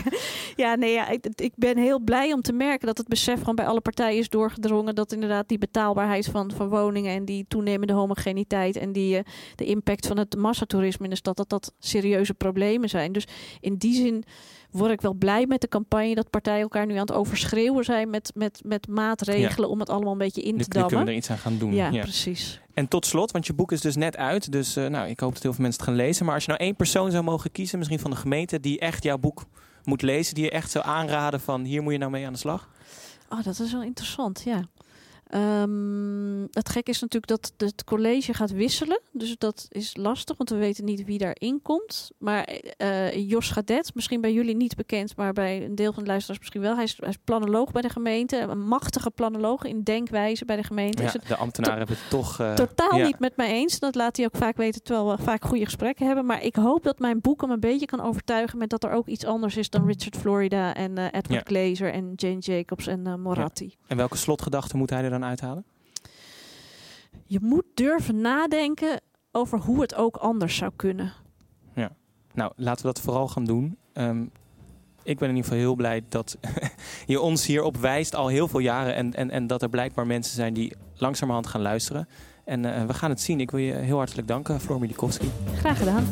Ja, 0.57 0.75
nee, 0.75 0.93
ja, 0.93 1.09
ik, 1.09 1.27
ik 1.35 1.53
ben 1.57 1.79
heel 1.79 2.01
blij 2.01 2.33
om 2.33 2.43
te 2.43 2.53
merken 2.53 2.87
dat 2.87 2.99
het 2.99 3.09
besef 3.09 3.39
gewoon 3.39 3.55
bij 3.55 3.67
alle 3.67 3.81
partijen 3.81 4.19
is 4.19 4.29
doorgedrongen. 4.29 4.95
Dat 4.95 5.13
inderdaad 5.13 5.49
die 5.49 5.59
betaalbaarheid 5.59 6.27
van, 6.27 6.51
van 6.57 6.69
woningen 6.69 7.15
en 7.15 7.25
die 7.25 7.45
toenemende 7.49 7.93
homogeniteit 7.93 8.77
en 8.77 8.93
die, 8.93 9.17
eh, 9.17 9.23
de 9.55 9.65
impact 9.65 10.07
van 10.07 10.19
het 10.19 10.37
massatoerisme 10.37 11.05
in 11.05 11.11
de 11.11 11.17
stad, 11.17 11.37
dat 11.37 11.49
dat 11.49 11.73
serieuze 11.79 12.35
problemen 12.35 12.89
zijn. 12.89 13.13
Dus 13.13 13.27
in 13.61 13.75
die 13.77 13.95
zin 13.95 14.25
word 14.71 14.91
ik 14.93 15.01
wel 15.01 15.15
blij 15.15 15.47
met 15.47 15.61
de 15.61 15.69
campagne 15.69 16.15
dat 16.15 16.31
partijen 16.31 16.61
elkaar 16.61 16.87
nu 16.87 16.93
aan 16.95 17.01
het 17.01 17.13
overschreeuwen 17.13 17.85
zijn 17.85 18.11
met, 18.11 18.31
met, 18.35 18.61
met 18.65 18.89
maatregelen 18.89 19.69
om 19.69 19.80
het 19.81 19.91
allemaal 19.91 20.13
een 20.13 20.19
beetje 20.19 20.43
in 20.43 20.57
Nu, 20.57 20.63
te 20.63 20.65
nu 20.65 20.71
kunnen 20.71 20.89
dammen. 20.89 21.07
we 21.07 21.13
er 21.13 21.19
iets 21.19 21.31
aan 21.31 21.39
gaan 21.39 21.59
doen. 21.59 21.75
Ja, 21.75 21.89
ja. 21.89 22.03
precies. 22.03 22.61
En 22.75 22.89
tot 22.89 23.07
slot, 23.07 23.31
want 23.31 23.47
je 23.47 23.53
boek 23.53 23.73
is 23.73 23.81
dus 23.81 23.97
net 23.97 24.17
uit. 24.17 24.53
Dus 24.53 24.77
eh, 24.77 24.87
nou, 24.87 25.09
ik 25.09 25.21
hoop 25.21 25.33
dat 25.33 25.43
heel 25.43 25.53
veel 25.53 25.63
mensen 25.63 25.81
het 25.81 25.91
gaan 25.91 25.99
lezen. 25.99 26.25
Maar 26.25 26.35
als 26.35 26.45
je 26.45 26.51
nou 26.51 26.63
één 26.63 26.77
persoon 26.77 27.11
zou 27.11 27.25
mogen 27.25 27.53
kiezen, 27.53 27.79
misschien 27.79 28.01
van 28.01 28.11
de 28.11 28.17
gemeente, 28.17 28.61
die 28.61 28.79
echt 28.79 29.03
jouw 29.03 29.19
boek 29.19 29.45
moet 29.85 30.03
lezen, 30.03 30.35
die 30.35 30.45
je 30.45 30.51
echt 30.51 30.71
zou 30.71 30.85
aanraden 30.85 31.41
van 31.41 31.65
hier 31.65 31.83
moet 31.83 31.93
je 31.93 31.99
nou 31.99 32.11
mee 32.11 32.27
aan 32.27 32.33
de 32.33 32.39
slag. 32.39 32.69
Oh, 33.29 33.43
dat 33.45 33.59
is 33.61 33.73
wel 33.73 33.83
interessant, 33.83 34.43
ja. 34.45 34.65
Ehm, 35.31 36.47
het 36.51 36.69
gek 36.69 36.89
is 36.89 37.01
natuurlijk 37.01 37.27
dat 37.27 37.53
het 37.57 37.85
college 37.85 38.35
gaat 38.35 38.51
wisselen. 38.51 39.01
Dus 39.13 39.35
dat 39.39 39.67
is 39.69 39.97
lastig, 39.97 40.37
want 40.37 40.51
we 40.51 40.57
weten 40.57 40.85
niet 40.85 41.05
wie 41.05 41.19
daarin 41.19 41.63
komt. 41.63 42.11
Maar 42.19 42.45
eh, 42.77 43.29
Jos 43.29 43.51
Gadet, 43.51 43.95
misschien 43.95 44.21
bij 44.21 44.33
jullie 44.33 44.57
niet 44.57 44.77
bekend, 44.77 45.17
maar 45.17 45.33
bij 45.33 45.65
een 45.65 45.75
deel 45.75 45.93
van 45.93 46.03
de 46.03 46.09
luisteraars 46.09 46.39
misschien 46.39 46.61
wel. 46.61 46.75
Hij 46.75 46.85
is, 46.85 46.97
hij 47.01 47.09
is 47.09 47.17
planoloog 47.25 47.73
bij 47.73 47.83
de 47.83 47.89
gemeente. 47.89 48.37
Een 48.37 48.67
machtige 48.67 49.11
planoloog 49.11 49.65
in 49.65 49.83
denkwijze 49.83 50.45
bij 50.45 50.57
de 50.57 50.63
gemeente. 50.63 51.03
Ja, 51.03 51.09
Is 51.09 51.15
het 51.15 51.27
de 51.27 51.37
ambtenaren 51.37 51.79
hebben 51.79 51.97
het 51.97 52.11
toch... 52.11 52.41
eh, 52.41 52.55
totaal 52.55 52.99
ja. 52.99 53.07
niet 53.07 53.19
met 53.19 53.37
mij 53.37 53.51
eens. 53.51 53.79
Dat 53.79 53.95
laat 53.95 54.17
hij 54.17 54.27
ook 54.27 54.37
vaak 54.37 54.57
weten, 54.57 54.83
terwijl 54.83 55.17
we 55.17 55.23
vaak 55.23 55.45
goede 55.45 55.65
gesprekken 55.65 56.07
hebben. 56.07 56.27
Maar 56.27 56.43
ik 56.43 56.57
hoop 56.57 56.83
dat 56.83 56.99
mijn 56.99 57.21
boek 57.21 57.41
hem 57.41 57.51
een 57.51 57.61
beetje 57.61 57.87
kan 57.87 58.01
overtuigen 58.01 58.59
met 58.59 58.71
dat 58.71 58.85
er 58.85 58.93
ook 58.93 59.07
iets 59.07 59.25
anders 59.25 59.57
is 59.57 59.71
dan 59.71 59.87
Richard 59.87 60.17
Florida 60.17 60.75
en 60.75 60.99
eh, 60.99 61.05
Edward 61.11 61.49
Glazer 61.49 61.93
en 61.93 62.13
Jane 62.17 62.39
Jacobs 62.39 62.87
en 62.87 63.07
eh, 63.07 63.15
Moratti. 63.15 63.75
En 63.87 63.97
welke 63.97 64.17
slotgedachten 64.17 64.79
moet 64.79 64.91
hij 64.91 65.05
er 65.05 65.11
dan 65.11 65.20
uithalen? 65.25 65.65
je 67.31 67.39
moet 67.43 67.65
durven 67.75 68.21
nadenken 68.21 69.01
over 69.33 69.59
hoe 69.59 69.81
het 69.81 69.95
ook 69.95 70.17
anders 70.17 70.57
zou 70.57 70.73
kunnen. 70.77 71.13
Nou, 72.35 72.53
laten 72.57 72.87
we 72.87 72.93
dat 72.93 73.03
vooral 73.03 73.29
gaan 73.29 73.45
doen. 73.45 73.77
Ehm, 73.93 74.23
ik 75.03 75.19
ben 75.19 75.29
in 75.29 75.37
ieder 75.37 75.51
geval 75.51 75.59
heel 75.59 75.75
blij 75.75 76.03
dat 76.09 76.39
je 77.07 77.21
ons 77.21 77.47
hierop 77.47 77.77
wijst 77.77 78.15
al 78.15 78.29
heel 78.29 78.49
veel 78.49 78.61
jaren. 78.61 78.95
En, 78.95 79.15
en, 79.15 79.31
en 79.31 79.47
dat 79.47 79.63
er 79.63 79.69
blijkbaar 79.69 80.07
mensen 80.07 80.35
zijn 80.35 80.55
die 80.55 80.73
langzamerhand 80.95 81.47
gaan 81.47 81.61
luisteren. 81.61 82.09
En 82.45 82.65
eh, 82.65 82.85
we 82.85 82.95
gaan 82.95 83.11
het 83.11 83.21
zien. 83.21 83.41
Ik 83.41 83.51
wil 83.51 83.61
je 83.61 83.73
heel 83.73 83.97
hartelijk 83.97 84.29
danken, 84.29 84.61
Floor 84.61 84.81
Milikowski. 84.81 85.31
Graag 85.55 85.79
gedaan. 85.79 86.07